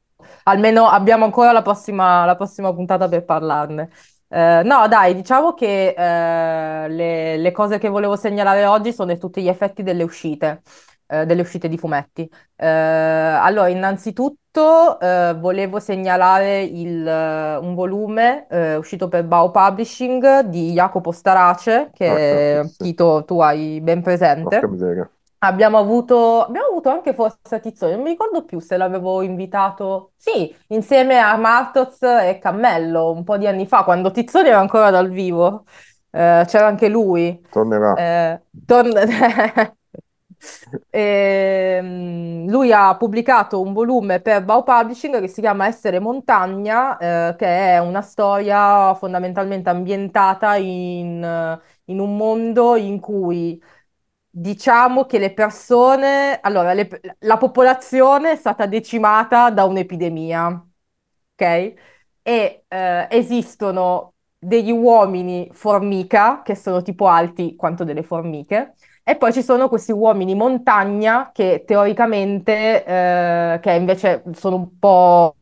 [0.43, 3.89] almeno abbiamo ancora la prossima, la prossima puntata per parlarne.
[4.27, 9.41] Eh, no, dai, diciamo che eh, le, le, cose che volevo segnalare oggi sono tutti
[9.41, 10.61] gli effetti delle uscite,
[11.07, 12.29] eh, delle uscite di fumetti.
[12.55, 20.71] Eh, allora, innanzitutto eh, volevo segnalare il, un volume eh, uscito per Bao Publishing di
[20.71, 24.61] Jacopo Starace, che oh, Tito tu hai ben presente.
[25.39, 30.55] Abbiamo avuto, abbiamo avuto anche forse Tizzoni, non mi ricordo più se l'avevo invitato, sì,
[30.69, 35.09] insieme a Martoz e Cammello un po' di anni fa, quando Tizzoni era ancora dal
[35.09, 35.65] vivo,
[36.09, 37.39] eh, c'era anche lui.
[37.51, 37.93] Tornerà.
[37.95, 38.97] Eh, torn-
[40.89, 46.97] e, um, lui ha pubblicato un volume per Bau Publishing che si chiama Essere Montagna,
[46.97, 53.61] eh, che è una storia fondamentalmente ambientata in, in un mondo in cui
[54.29, 56.87] diciamo che le persone, allora, le,
[57.19, 60.47] la popolazione è stata decimata da un'epidemia,
[61.33, 61.73] ok?
[62.21, 68.73] E eh, esistono degli uomini formica che sono tipo alti quanto delle formiche,
[69.07, 75.35] e poi ci sono questi uomini montagna che teoricamente, eh, che invece sono un po'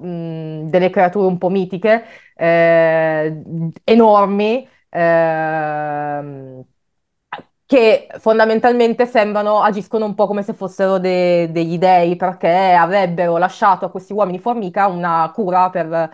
[0.00, 3.42] mh, delle creature un po' mitiche, eh,
[3.84, 4.66] enormi.
[4.88, 6.64] Eh,
[7.66, 13.84] che fondamentalmente sembrano, agiscono un po' come se fossero de- degli dei, perché avrebbero lasciato
[13.86, 16.10] a questi uomini formica una cura per,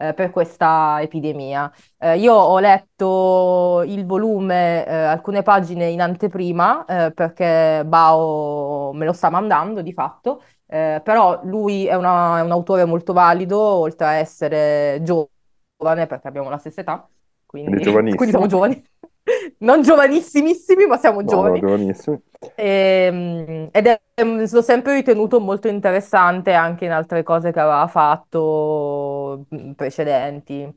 [0.00, 1.70] eh, per questa epidemia.
[1.98, 9.04] Eh, io ho letto il volume, eh, alcune pagine in anteprima, eh, perché Bao me
[9.04, 13.58] lo sta mandando di fatto, eh, però lui è, una- è un autore molto valido,
[13.60, 17.08] oltre a essere giovane, perché abbiamo la stessa età,
[17.46, 18.82] quindi, quindi siamo giovani
[19.58, 21.60] non giovanissimissimi, ma siamo giovani.
[21.60, 22.22] No, giovanissimi.
[22.54, 27.86] E, ehm, ed è, l'ho sempre ritenuto molto interessante anche in altre cose che aveva
[27.86, 30.68] fatto mm, precedenti,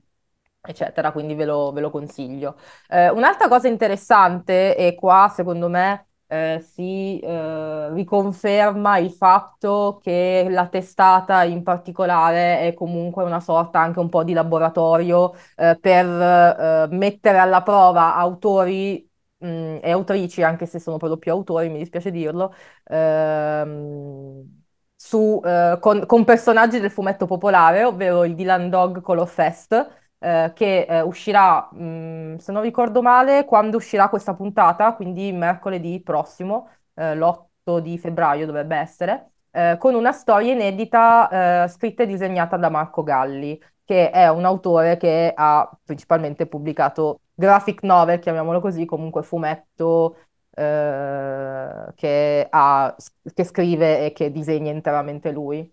[0.62, 2.58] eccetera, quindi ve lo, ve lo consiglio.
[2.90, 10.48] Eh, un'altra cosa interessante, e qua secondo me eh, si eh, riconferma il fatto che
[10.50, 16.06] la testata in particolare è comunque una sorta anche un po' di laboratorio eh, per
[16.06, 19.08] eh, mettere alla prova autori
[19.38, 22.54] mh, mm, e autrici, anche se sono lo più autori, mi dispiace dirlo,
[22.86, 24.62] ehm,
[24.96, 30.52] su, eh, con, con personaggi del fumetto popolare, ovvero il Dylan Dog Color Fest eh,
[30.56, 36.02] che eh, uscirà, mh, mm, se non ricordo male, quando uscirà questa puntata, quindi mercoledì
[36.02, 42.06] prossimo, eh, l'8 di febbraio dovrebbe essere, eh, con una storia inedita eh, scritta e
[42.08, 48.62] disegnata da Marco Galli, che è un autore che ha principalmente pubblicato graphic novel, chiamiamolo
[48.62, 50.18] così, comunque fumetto
[50.56, 52.96] che, ha,
[53.34, 55.70] che scrive e che disegna interamente lui.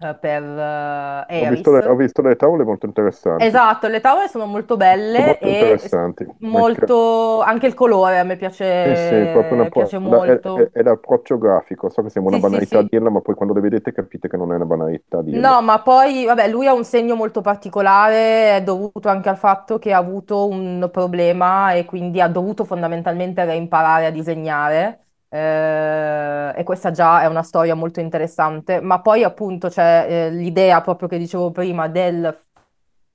[0.00, 3.44] Eh, per uh, Ho visto, le, ho visto, le, tavole molto interessanti.
[3.44, 6.26] Esatto, le tavole sono molto belle molto e interessanti.
[6.38, 7.40] molto...
[7.40, 9.68] anche il colore a me piace, sì, sì, una...
[9.68, 10.56] piace molto.
[10.56, 13.54] È, è, è, l'approccio grafico, so che sembra una sì, banalità dirla, ma poi quando
[13.54, 15.50] le vedete capite che non è una banalità dirla.
[15.50, 19.80] No, ma poi, vabbè, lui ha un segno molto particolare, è dovuto anche al fatto
[19.80, 25.06] che ha avuto un problema e quindi ha dovuto fondamentalmente reimparare a disegnare.
[25.30, 30.80] Eh, e questa già è una storia molto interessante, ma poi appunto c'è eh, l'idea
[30.80, 32.34] proprio che dicevo prima del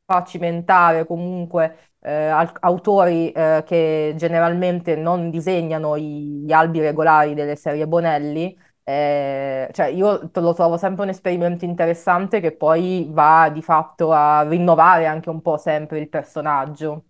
[0.06, 2.12] far cimentare comunque eh,
[2.60, 8.58] autori eh, che generalmente non disegnano gli albi regolari delle serie Bonelli.
[8.86, 14.42] Eh, cioè io lo trovo sempre un esperimento interessante che poi va di fatto a
[14.44, 17.06] rinnovare anche un po' sempre il personaggio.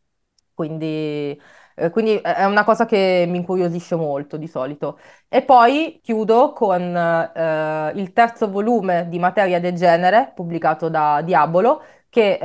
[0.54, 1.40] Quindi
[1.76, 5.00] eh, quindi è una cosa che mi incuriosisce molto di solito.
[5.28, 11.82] E poi chiudo con eh, il terzo volume di Materia del Genere, pubblicato da Diabolo,
[12.10, 12.38] che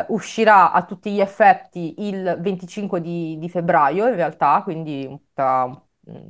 [0.00, 5.70] eh, uscirà a tutti gli effetti il 25 di, di febbraio, in realtà, quindi tra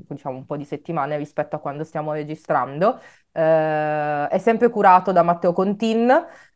[0.09, 3.01] diciamo, un po' di settimane rispetto a quando stiamo registrando.
[3.33, 6.09] Eh, è sempre curato da Matteo Contin.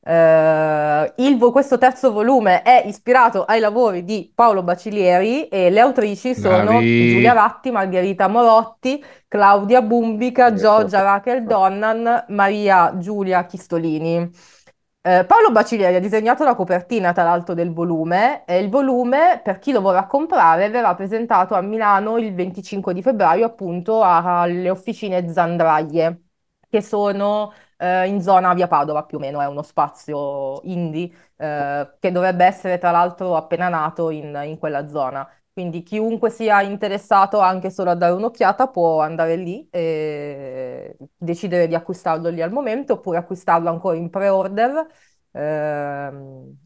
[0.04, 6.34] Eh, il, questo terzo volume è ispirato ai lavori di Paolo Bacilieri e le autrici
[6.34, 7.08] sono Bravi.
[7.08, 14.28] Giulia Ratti, Margherita Morotti, Claudia Bumbica, Giorgia Rachel Donnan, Maria Giulia Chistolini.
[15.04, 19.58] Eh, Paolo Bacilieri ha disegnato la copertina, tra l'altro, del volume e il volume, per
[19.58, 25.28] chi lo vorrà comprare, verrà presentato a Milano il 25 di febbraio, appunto, alle officine
[25.32, 26.22] Zandraie,
[26.68, 27.52] che sono
[27.82, 32.44] eh, in zona via Padova, più o meno, è uno spazio indie eh, che dovrebbe
[32.44, 35.28] essere, tra l'altro, appena nato in, in quella zona.
[35.52, 41.74] Quindi chiunque sia interessato anche solo a dare un'occhiata può andare lì e decidere di
[41.74, 44.86] acquistarlo lì al momento oppure acquistarlo ancora in pre-order.
[45.34, 46.10] Eh,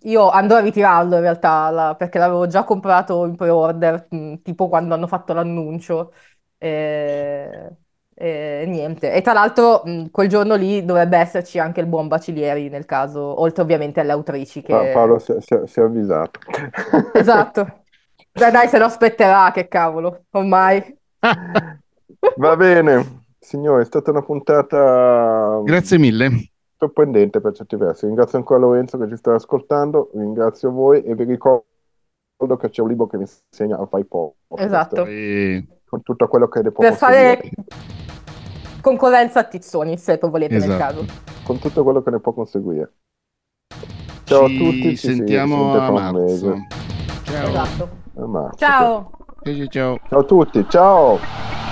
[0.02, 4.68] io andrò a ritirarlo in realtà la, perché l'avevo già comprato in pre-order mh, tipo
[4.68, 6.12] quando hanno fatto l'annuncio.
[6.58, 7.70] E,
[8.18, 9.12] e niente.
[9.12, 13.20] E tra l'altro mh, quel giorno lì dovrebbe esserci anche il buon Bacilieri nel caso,
[13.40, 14.72] oltre ovviamente alle autrici che...
[14.72, 16.40] Pa- Paolo si, si, si è avvisato.
[17.12, 17.82] Esatto.
[18.32, 20.98] Dai, dai, se lo aspetterà, che cavolo, ormai.
[22.36, 25.60] Va bene, signore, è stata una puntata...
[25.62, 26.50] Grazie mille.
[26.78, 28.06] Sorprendente per certi versi.
[28.06, 31.64] Ringrazio ancora Lorenzo che ci sta ascoltando, ringrazio voi e vi ricordo
[32.58, 34.36] che c'è un libro che mi insegna a fare poco.
[34.56, 35.04] Esatto.
[35.04, 37.40] Con tutto quello che ne può Per fare
[38.86, 40.70] concorrenza a Tizzoni, se volete esatto.
[40.70, 41.04] nel caso.
[41.42, 42.92] Con tutto quello che ne può conseguire.
[44.22, 46.56] Ciao ci a tutti, ci sentiamo a marzo.
[47.24, 47.48] Ciao.
[47.48, 47.88] Esatto.
[48.56, 49.10] Ciao.
[49.42, 49.98] Ciao ciao.
[50.08, 51.65] Ciao a tutti, ciao.